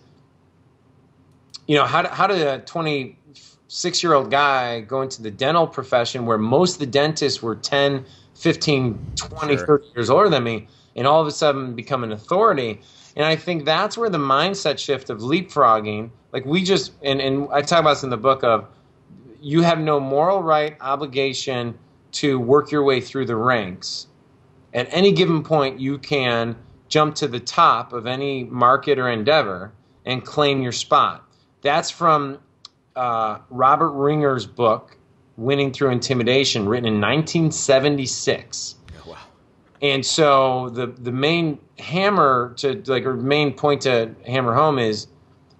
you 1.67 1.75
know, 1.75 1.85
how, 1.85 2.07
how 2.07 2.27
did 2.27 2.45
a 2.45 2.59
26 2.59 4.03
year 4.03 4.13
old 4.13 4.31
guy 4.31 4.81
go 4.81 5.01
into 5.01 5.21
the 5.21 5.31
dental 5.31 5.67
profession 5.67 6.25
where 6.25 6.37
most 6.37 6.73
of 6.75 6.79
the 6.79 6.85
dentists 6.85 7.41
were 7.41 7.55
10, 7.55 8.05
15, 8.35 9.13
20, 9.15 9.57
sure. 9.57 9.65
30 9.65 9.85
years 9.95 10.09
older 10.09 10.29
than 10.29 10.43
me, 10.43 10.67
and 10.95 11.07
all 11.07 11.21
of 11.21 11.27
a 11.27 11.31
sudden 11.31 11.75
become 11.75 12.03
an 12.03 12.11
authority? 12.11 12.81
And 13.15 13.25
I 13.25 13.35
think 13.35 13.65
that's 13.65 13.97
where 13.97 14.09
the 14.09 14.17
mindset 14.17 14.79
shift 14.79 15.09
of 15.09 15.19
leapfrogging, 15.19 16.09
like 16.31 16.45
we 16.45 16.63
just, 16.63 16.93
and, 17.03 17.21
and 17.21 17.47
I 17.51 17.61
talk 17.61 17.79
about 17.79 17.93
this 17.93 18.03
in 18.03 18.09
the 18.09 18.17
book 18.17 18.43
of, 18.43 18.67
you 19.39 19.61
have 19.61 19.77
no 19.77 19.99
moral 19.99 20.41
right, 20.41 20.75
obligation, 20.81 21.77
to 22.13 22.39
work 22.39 22.71
your 22.71 22.83
way 22.83 23.01
through 23.01 23.25
the 23.25 23.35
ranks. 23.35 24.07
At 24.73 24.87
any 24.91 25.11
given 25.11 25.43
point, 25.43 25.79
you 25.79 25.97
can 25.97 26.55
jump 26.87 27.15
to 27.15 27.27
the 27.27 27.39
top 27.39 27.93
of 27.93 28.07
any 28.07 28.43
market 28.45 28.99
or 28.99 29.09
endeavor 29.09 29.73
and 30.05 30.23
claim 30.25 30.61
your 30.61 30.71
spot. 30.71 31.23
That's 31.61 31.89
from 31.89 32.39
uh, 32.95 33.39
Robert 33.49 33.91
Ringer's 33.91 34.45
book, 34.45 34.97
Winning 35.37 35.71
Through 35.71 35.91
Intimidation, 35.91 36.67
written 36.67 36.85
in 36.85 37.01
1976. 37.01 38.75
wow. 39.07 39.17
And 39.81 40.05
so 40.05 40.69
the 40.69 40.87
the 40.87 41.11
main 41.11 41.59
hammer 41.79 42.53
to 42.57 42.83
like 42.85 43.05
or 43.05 43.15
main 43.15 43.53
point 43.53 43.81
to 43.81 44.13
hammer 44.27 44.53
home 44.53 44.77
is 44.77 45.07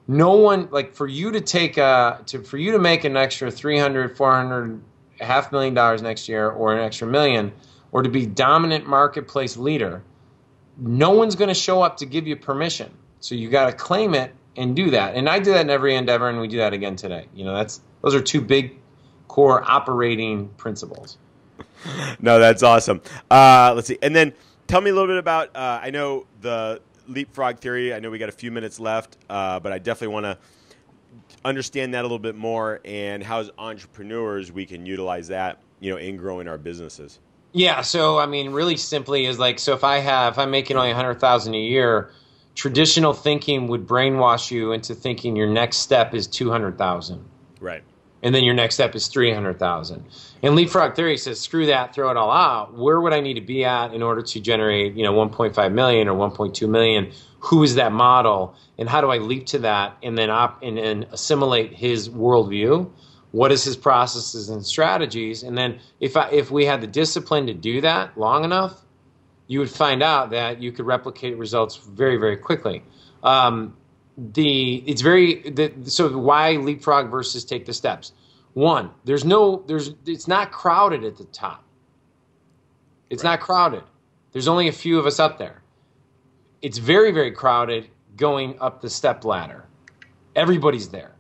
no 0.07 0.35
one 0.35 0.67
like 0.71 0.93
for 0.93 1.07
you 1.07 1.31
to 1.31 1.41
take 1.41 1.77
a 1.77 2.21
to 2.27 2.41
for 2.43 2.57
you 2.57 2.71
to 2.71 2.79
make 2.79 3.03
an 3.03 3.17
extra 3.17 3.49
300 3.49 4.15
400 4.15 4.81
a 5.19 5.25
half 5.25 5.51
million 5.51 5.73
dollars 5.73 6.01
next 6.01 6.27
year 6.27 6.49
or 6.49 6.73
an 6.73 6.79
extra 6.79 7.07
million 7.07 7.51
or 7.91 8.01
to 8.01 8.09
be 8.09 8.25
dominant 8.25 8.87
marketplace 8.87 9.55
leader, 9.55 10.03
no 10.77 11.11
one's 11.11 11.35
going 11.35 11.47
to 11.47 11.53
show 11.53 11.81
up 11.81 11.97
to 11.97 12.05
give 12.05 12.27
you 12.27 12.35
permission. 12.35 12.91
So 13.19 13.35
you 13.35 13.49
got 13.49 13.67
to 13.67 13.73
claim 13.73 14.13
it 14.15 14.33
and 14.57 14.75
do 14.75 14.89
that. 14.91 15.15
And 15.15 15.29
I 15.29 15.39
do 15.39 15.53
that 15.53 15.61
in 15.61 15.69
every 15.69 15.95
endeavor, 15.95 16.29
and 16.29 16.39
we 16.39 16.47
do 16.47 16.57
that 16.57 16.73
again 16.73 16.95
today. 16.95 17.27
You 17.33 17.45
know, 17.45 17.53
that's 17.55 17.81
those 18.01 18.15
are 18.15 18.21
two 18.21 18.41
big 18.41 18.77
core 19.27 19.63
operating 19.63 20.49
principles. 20.49 21.17
no, 22.19 22.39
that's 22.39 22.63
awesome. 22.63 23.01
Uh, 23.31 23.73
let's 23.75 23.87
see, 23.87 23.97
and 24.01 24.15
then 24.15 24.33
tell 24.67 24.81
me 24.81 24.89
a 24.89 24.93
little 24.93 25.07
bit 25.07 25.17
about. 25.17 25.55
Uh, 25.55 25.79
I 25.81 25.91
know 25.91 26.25
the 26.41 26.81
leapfrog 27.07 27.59
theory. 27.59 27.93
I 27.93 27.99
know 27.99 28.09
we 28.09 28.17
got 28.17 28.29
a 28.29 28.33
few 28.33 28.51
minutes 28.51 28.79
left, 28.79 29.17
uh, 29.29 29.59
but 29.59 29.71
I 29.71 29.77
definitely 29.77 30.13
want 30.13 30.25
to 30.25 30.37
understand 31.45 31.93
that 31.93 32.01
a 32.01 32.03
little 32.03 32.19
bit 32.19 32.35
more 32.35 32.79
and 32.85 33.23
how 33.23 33.39
as 33.39 33.49
entrepreneurs 33.57 34.51
we 34.51 34.65
can 34.65 34.85
utilize 34.85 35.27
that 35.27 35.59
you 35.79 35.91
know 35.91 35.97
in 35.97 36.17
growing 36.17 36.47
our 36.47 36.57
businesses. 36.57 37.19
Yeah 37.51 37.81
so 37.81 38.17
i 38.17 38.25
mean 38.25 38.51
really 38.51 38.77
simply 38.77 39.25
is 39.25 39.37
like 39.37 39.59
so 39.59 39.73
if 39.73 39.83
i 39.83 39.99
have 39.99 40.33
if 40.33 40.39
i'm 40.39 40.49
making 40.49 40.75
only 40.75 40.89
100000 40.89 41.53
a 41.53 41.57
year 41.57 42.09
traditional 42.55 43.13
thinking 43.13 43.67
would 43.67 43.85
brainwash 43.87 44.49
you 44.49 44.71
into 44.71 44.95
thinking 44.95 45.35
your 45.35 45.47
next 45.47 45.77
step 45.77 46.13
is 46.15 46.25
200000 46.25 47.23
right 47.59 47.83
and 48.23 48.33
then 48.33 48.43
your 48.43 48.55
next 48.55 48.75
step 48.75 48.95
is 48.95 49.07
300000 49.07 50.03
and 50.41 50.55
leapfrog 50.55 50.95
theory 50.95 51.17
says 51.17 51.39
screw 51.39 51.67
that 51.67 51.93
throw 51.93 52.09
it 52.09 52.17
all 52.17 52.31
out 52.31 52.73
where 52.75 52.99
would 52.99 53.13
i 53.13 53.19
need 53.19 53.35
to 53.35 53.41
be 53.41 53.63
at 53.63 53.93
in 53.93 54.01
order 54.01 54.23
to 54.23 54.39
generate 54.39 54.95
you 54.95 55.03
know 55.03 55.13
1.5 55.13 55.71
million 55.73 56.07
or 56.07 56.15
1.2 56.15 56.67
million 56.67 57.11
who 57.43 57.61
is 57.61 57.75
that 57.75 57.91
model 57.91 58.55
and 58.77 58.87
how 58.89 59.01
do 59.01 59.09
I 59.09 59.17
leap 59.17 59.47
to 59.47 59.59
that 59.59 59.97
and 60.01 60.17
then 60.17 60.29
op- 60.29 60.63
and, 60.63 60.79
and 60.79 61.03
assimilate 61.11 61.73
his 61.73 62.09
worldview? 62.09 62.89
What 63.31 63.51
is 63.51 63.63
his 63.63 63.75
processes 63.75 64.49
and 64.49 64.65
strategies? 64.65 65.43
And 65.43 65.57
then 65.57 65.79
if 65.99 66.15
I, 66.15 66.29
if 66.29 66.51
we 66.51 66.65
had 66.65 66.81
the 66.81 66.87
discipline 66.87 67.47
to 67.47 67.53
do 67.53 67.81
that 67.81 68.17
long 68.17 68.45
enough, 68.45 68.81
you 69.47 69.59
would 69.59 69.69
find 69.69 70.01
out 70.01 70.29
that 70.29 70.61
you 70.61 70.71
could 70.71 70.85
replicate 70.85 71.37
results 71.37 71.75
very 71.75 72.15
very 72.17 72.37
quickly. 72.37 72.81
Um, 73.23 73.75
the 74.17 74.83
it's 74.85 75.01
very 75.01 75.49
the, 75.49 75.71
so 75.85 76.17
why 76.17 76.53
leapfrog 76.53 77.09
versus 77.09 77.45
take 77.45 77.65
the 77.65 77.73
steps. 77.73 78.13
One, 78.53 78.91
there's 79.05 79.25
no 79.25 79.63
there's 79.67 79.91
it's 80.05 80.27
not 80.27 80.51
crowded 80.51 81.03
at 81.03 81.17
the 81.17 81.25
top. 81.25 81.63
It's 83.09 83.23
right. 83.23 83.31
not 83.31 83.39
crowded. 83.41 83.83
There's 84.31 84.47
only 84.47 84.67
a 84.67 84.71
few 84.71 84.99
of 84.99 85.05
us 85.05 85.19
up 85.19 85.37
there 85.37 85.63
it's 86.63 86.77
very 86.77 87.11
very 87.11 87.31
crowded 87.31 87.89
going 88.15 88.57
up 88.59 88.81
the 88.81 88.89
step 88.89 89.23
ladder. 89.25 89.65
Everybody's 90.35 90.89
there, 90.89 91.11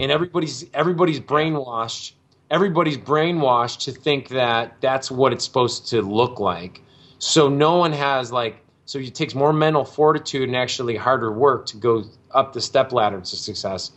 and 0.00 0.10
everybody's 0.10 0.64
everybody's 0.72 1.20
brainwashed. 1.20 2.12
Everybody's 2.50 2.96
brainwashed 2.96 3.84
to 3.84 3.92
think 3.92 4.28
that 4.28 4.80
that's 4.80 5.10
what 5.10 5.32
it's 5.32 5.44
supposed 5.44 5.88
to 5.88 6.02
look 6.02 6.38
like. 6.38 6.80
So 7.18 7.48
no 7.48 7.76
one 7.76 7.92
has 7.92 8.30
like 8.30 8.61
so 8.84 8.98
it 8.98 9.14
takes 9.14 9.34
more 9.34 9.52
mental 9.52 9.84
fortitude 9.84 10.48
and 10.48 10.56
actually 10.56 10.96
harder 10.96 11.32
work 11.32 11.66
to 11.66 11.76
go 11.76 12.04
up 12.30 12.52
the 12.52 12.60
step 12.60 12.92
ladder 12.92 13.20
to 13.20 13.36
success. 13.36 13.92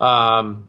Um, 0.00 0.68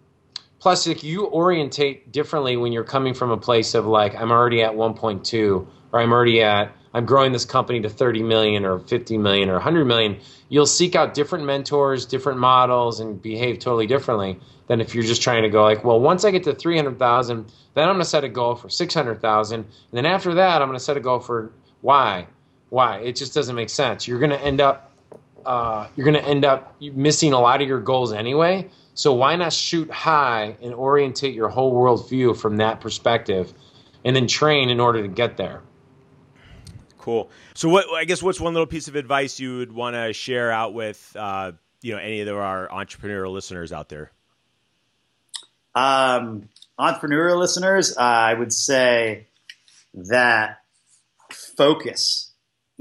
plus, 0.60 0.88
you 0.88 1.28
orientate 1.28 2.12
differently 2.12 2.58
when 2.58 2.72
you're 2.72 2.84
coming 2.84 3.14
from 3.14 3.32
a 3.32 3.38
place 3.38 3.76
of 3.76 3.86
like 3.86 4.16
I'm 4.16 4.32
already 4.32 4.62
at 4.62 4.74
1.2 4.74 5.68
or 5.92 6.00
I'm 6.00 6.12
already 6.12 6.42
at 6.42 6.74
I'm 6.94 7.06
growing 7.06 7.32
this 7.32 7.46
company 7.46 7.82
to 7.82 7.90
30 7.90 8.24
million 8.24 8.66
or 8.66 8.80
50 8.80 9.18
million 9.18 9.50
or 9.50 9.54
100 9.54 9.86
million, 9.86 10.20
you'll 10.50 10.66
seek 10.66 10.96
out 10.96 11.14
different 11.14 11.46
mentors, 11.46 12.06
different 12.06 12.40
models, 12.40 13.00
and 13.00 13.22
behave 13.22 13.60
totally 13.60 13.88
differently 13.88 14.40
than 14.68 14.82
if 14.82 14.96
you're 14.96 15.04
just 15.04 15.22
trying 15.22 15.44
to 15.44 15.50
go 15.50 15.64
like, 15.64 15.84
well, 15.84 16.00
once 16.00 16.26
I 16.26 16.32
get 16.32 16.44
to 16.46 16.54
300,000, 16.54 17.52
then 17.76 17.84
I'm 17.88 17.96
going 17.96 18.00
to 18.00 18.10
set 18.10 18.24
a 18.24 18.30
goal 18.30 18.56
for 18.56 18.70
600,000, 18.70 19.60
and 19.60 19.68
then 19.92 20.06
after 20.06 20.36
that, 20.36 20.62
I'm 20.62 20.68
going 20.68 20.80
to 20.80 20.84
set 20.84 20.98
a 20.98 21.02
goal 21.02 21.20
for 21.20 21.52
why, 21.82 22.28
why. 22.70 23.00
It 23.00 23.16
just 23.16 23.34
doesn't 23.34 23.56
make 23.56 23.70
sense. 23.70 24.08
You're 24.08 24.20
going 24.20 24.32
to 24.32 24.42
end 24.42 24.62
up, 24.62 24.92
uh, 25.46 25.88
you're 25.96 26.06
going 26.06 26.22
to 26.22 26.28
end 26.28 26.46
up 26.46 26.76
missing 26.82 27.34
a 27.34 27.40
lot 27.40 27.62
of 27.62 27.68
your 27.68 27.80
goals 27.80 28.14
anyway. 28.14 28.70
So 28.94 29.14
why 29.14 29.36
not 29.36 29.54
shoot 29.54 29.90
high 29.90 30.58
and 30.62 30.74
orientate 30.74 31.34
your 31.34 31.48
whole 31.48 31.72
world 31.72 32.10
view 32.10 32.34
from 32.34 32.58
that 32.58 32.82
perspective, 32.82 33.54
and 34.04 34.16
then 34.16 34.28
train 34.28 34.70
in 34.70 34.80
order 34.80 35.02
to 35.02 35.08
get 35.08 35.38
there. 35.38 35.62
Cool. 36.98 37.30
So, 37.54 37.70
what 37.70 37.86
I 37.96 38.04
guess 38.04 38.22
what's 38.22 38.42
one 38.42 38.54
little 38.54 38.68
piece 38.68 38.90
of 38.90 38.96
advice 38.96 39.40
you 39.40 39.58
would 39.58 39.72
want 39.72 39.96
to 39.96 40.12
share 40.12 40.52
out 40.52 40.74
with 40.74 41.16
uh, 41.18 41.54
you 41.82 41.94
know 41.94 42.00
any 42.00 42.20
of 42.20 42.28
our 42.28 42.68
entrepreneurial 42.68 43.32
listeners 43.32 43.72
out 43.72 43.88
there? 43.88 44.12
Um, 45.74 46.50
entrepreneurial 46.78 47.40
listeners, 47.40 47.96
uh, 47.98 48.02
I 48.02 48.34
would 48.34 48.52
say 48.52 49.28
that 49.94 50.60
focus 51.32 52.29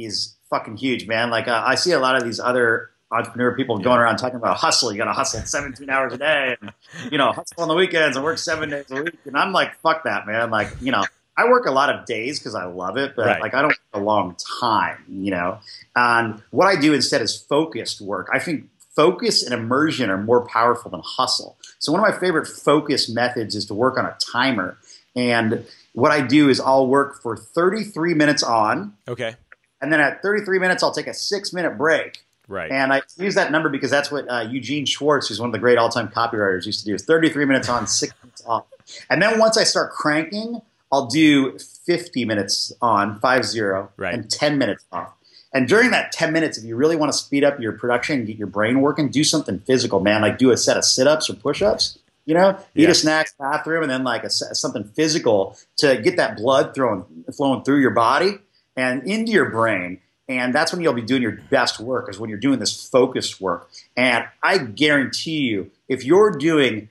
is 0.07 0.37
fucking 0.51 0.77
huge, 0.77 1.07
man. 1.07 1.31
Like 1.31 1.49
uh, 1.49 1.63
I 1.67 1.75
see 1.75 1.93
a 1.93 2.01
lot 2.01 2.17
of 2.17 2.25
these 2.25 2.41
other 2.41 2.91
entrepreneur 3.11 3.55
people 3.55 3.79
going 3.79 3.99
around 3.99 4.19
talking 4.19 4.37
about 4.37 4.57
hustle. 4.59 4.93
You 4.93 4.99
got 4.99 5.07
to 5.07 5.13
hustle 5.13 5.41
17 5.41 5.89
hours 5.89 6.13
a 6.13 6.19
day, 6.19 6.57
and 6.61 6.73
you 7.11 7.19
know, 7.19 7.33
hustle 7.33 7.63
on 7.63 7.69
the 7.69 7.75
weekends 7.75 8.17
and 8.17 8.25
work 8.25 8.39
seven 8.39 8.71
days 8.71 8.87
a 8.91 9.03
week. 9.03 9.19
And 9.25 9.37
I'm 9.37 9.53
like, 9.53 9.79
fuck 9.81 10.05
that, 10.05 10.27
man. 10.27 10.51
Like, 10.51 10.69
you 10.81 10.93
know, 10.93 11.05
I 11.37 11.49
work 11.49 11.67
a 11.67 11.71
lot 11.71 11.89
of 11.89 12.05
days 12.05 12.39
because 12.39 12.55
I 12.55 12.65
love 12.65 12.97
it, 12.97 13.15
but 13.15 13.27
right. 13.27 13.41
like 13.41 13.55
I 13.55 13.63
don't 13.63 13.69
work 13.69 13.79
a 13.95 14.01
long 14.01 14.37
time, 14.61 15.05
you 15.09 15.31
know. 15.31 15.59
And 15.95 16.43
what 16.51 16.67
I 16.67 16.79
do 16.79 16.93
instead 16.93 17.23
is 17.23 17.37
focused 17.37 18.01
work. 18.01 18.29
I 18.33 18.39
think 18.41 18.69
focus 18.97 19.45
and 19.45 19.55
immersion 19.55 20.11
are 20.11 20.19
more 20.19 20.45
powerful 20.47 20.91
than 20.91 21.01
hustle. 21.05 21.57
So 21.79 21.93
one 21.93 22.03
of 22.03 22.13
my 22.13 22.19
favorite 22.19 22.47
focus 22.49 23.09
methods 23.09 23.55
is 23.55 23.67
to 23.67 23.75
work 23.75 23.97
on 23.97 24.05
a 24.05 24.17
timer. 24.21 24.77
And 25.15 25.65
what 25.93 26.11
I 26.11 26.21
do 26.21 26.49
is 26.49 26.61
I'll 26.61 26.89
work 26.89 27.23
for 27.23 27.37
33 27.37 28.15
minutes 28.15 28.43
on. 28.43 28.95
Okay. 29.07 29.37
And 29.81 29.93
then 29.93 30.01
at 30.01 30.23
33 30.23 30.59
minutes, 30.59 30.83
I'll 30.83 30.93
take 30.93 31.07
a 31.07 31.15
six 31.15 31.53
minute 31.53 31.79
break. 31.79 32.25
Right. 32.49 32.71
And 32.71 32.93
I 32.93 33.03
use 33.19 33.35
that 33.35 33.53
number 33.53 33.69
because 33.69 33.91
that's 33.91 34.11
what 34.11 34.29
uh, 34.31 34.41
Eugene 34.51 34.87
Schwartz, 34.87 35.29
who's 35.29 35.39
one 35.39 35.51
of 35.51 35.53
the 35.53 35.59
great 35.59 35.77
all-time 35.77 36.09
copywriters, 36.09 36.65
used 36.65 36.81
to 36.81 36.87
do: 36.87 36.95
is 36.95 37.05
33 37.05 37.45
minutes 37.45 37.69
on, 37.69 37.87
six 37.87 38.15
minutes 38.23 38.43
off. 38.47 38.65
And 39.11 39.21
then 39.21 39.39
once 39.39 39.59
I 39.59 39.65
start 39.65 39.93
cranking, 39.93 40.63
I'll 40.91 41.07
do 41.07 41.59
50 41.59 42.25
minutes 42.25 42.73
on, 42.81 43.21
five 43.21 43.45
zero, 43.45 43.91
right. 43.99 44.15
and 44.15 44.31
10 44.31 44.57
minutes 44.57 44.85
off. 44.91 45.13
And 45.53 45.69
during 45.69 45.91
that 45.91 46.13
10 46.13 46.33
minutes, 46.33 46.57
if 46.59 46.65
you 46.65 46.77
really 46.77 46.97
want 46.97 47.13
to 47.13 47.19
speed 47.19 47.45
up 47.45 47.61
your 47.61 47.73
production 47.73 48.19
and 48.19 48.27
get 48.27 48.37
your 48.37 48.47
brain 48.47 48.81
working, 48.81 49.09
do 49.11 49.25
something 49.25 49.59
physical, 49.61 50.01
man. 50.01 50.23
Like 50.23 50.39
do 50.39 50.51
a 50.51 50.57
set 50.57 50.77
of 50.77 50.85
sit-ups 50.85 51.29
or 51.29 51.35
push-ups. 51.35 51.99
You 52.25 52.35
know, 52.35 52.59
eat 52.75 52.91
a 52.91 52.95
snack, 52.95 53.31
bathroom, 53.39 53.83
and 53.83 53.91
then 53.91 54.05
like 54.05 54.23
a, 54.23 54.29
something 54.29 54.85
physical 54.85 55.57
to 55.79 55.97
get 55.97 56.19
that 56.19 56.37
blood 56.37 56.75
throwing, 56.75 57.07
flowing 57.35 57.65
through 57.65 57.81
your 57.81 57.93
body 57.93 58.35
and 58.79 59.03
into 59.07 59.33
your 59.33 59.51
brain 59.51 60.01
and 60.29 60.55
that's 60.55 60.73
when 60.73 60.83
you'll 60.83 60.93
be 60.93 61.03
doing 61.03 61.23
your 61.23 61.39
best 61.49 61.81
work, 61.81 62.11
is 62.11 62.19
when 62.19 62.29
you're 62.29 62.39
doing 62.39 62.59
this 62.59 62.89
focused 62.89 63.41
work. 63.41 63.71
And 63.97 64.27
I 64.43 64.59
guarantee 64.59 65.41
you, 65.41 65.71
if 65.89 66.05
you're 66.05 66.33
doing 66.33 66.91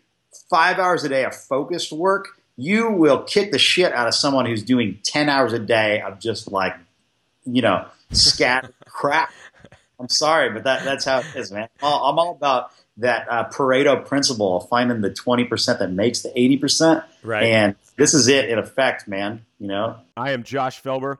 five 0.50 0.80
hours 0.80 1.04
a 1.04 1.10
day 1.10 1.23
of 1.23 1.36
focused 1.36 1.91
work, 1.91 2.30
you 2.56 2.89
will 2.91 3.21
kick 3.21 3.52
the 3.52 3.60
shit 3.60 3.93
out 3.93 4.08
of 4.08 4.15
someone 4.15 4.47
who's 4.47 4.63
doing 4.63 5.00
10 5.04 5.30
hours 5.30 5.54
a 5.54 5.60
day 5.60 6.02
of 6.02 6.19
just 6.19 6.52
like, 6.52 6.76
you 7.45 7.62
know, 7.62 7.86
scat 8.12 8.71
crap. 8.88 9.32
I'm 10.00 10.10
sorry, 10.10 10.50
but 10.50 10.63
that, 10.63 10.84
that's 10.84 11.06
how 11.06 11.19
it 11.19 11.26
is, 11.36 11.52
man. 11.52 11.69
I'm 11.84 12.17
all 12.17 12.32
about 12.32 12.71
that 12.97 13.28
uh, 13.30 13.47
Pareto 13.50 14.04
principle, 14.04 14.58
of 14.58 14.69
finding 14.69 15.02
the 15.02 15.12
20% 15.12 15.78
that 15.78 15.91
makes 15.91 16.21
the 16.21 16.30
80%. 16.30 17.04
Right. 17.21 17.43
And 17.43 17.76
this 17.95 18.15
is 18.15 18.28
it 18.28 18.50
in 18.50 18.58
effect, 18.58 19.08
man. 19.08 19.45
You 19.60 19.67
know, 19.67 19.97
I 20.15 20.32
am 20.32 20.41
Josh 20.41 20.82
Felber. 20.82 21.19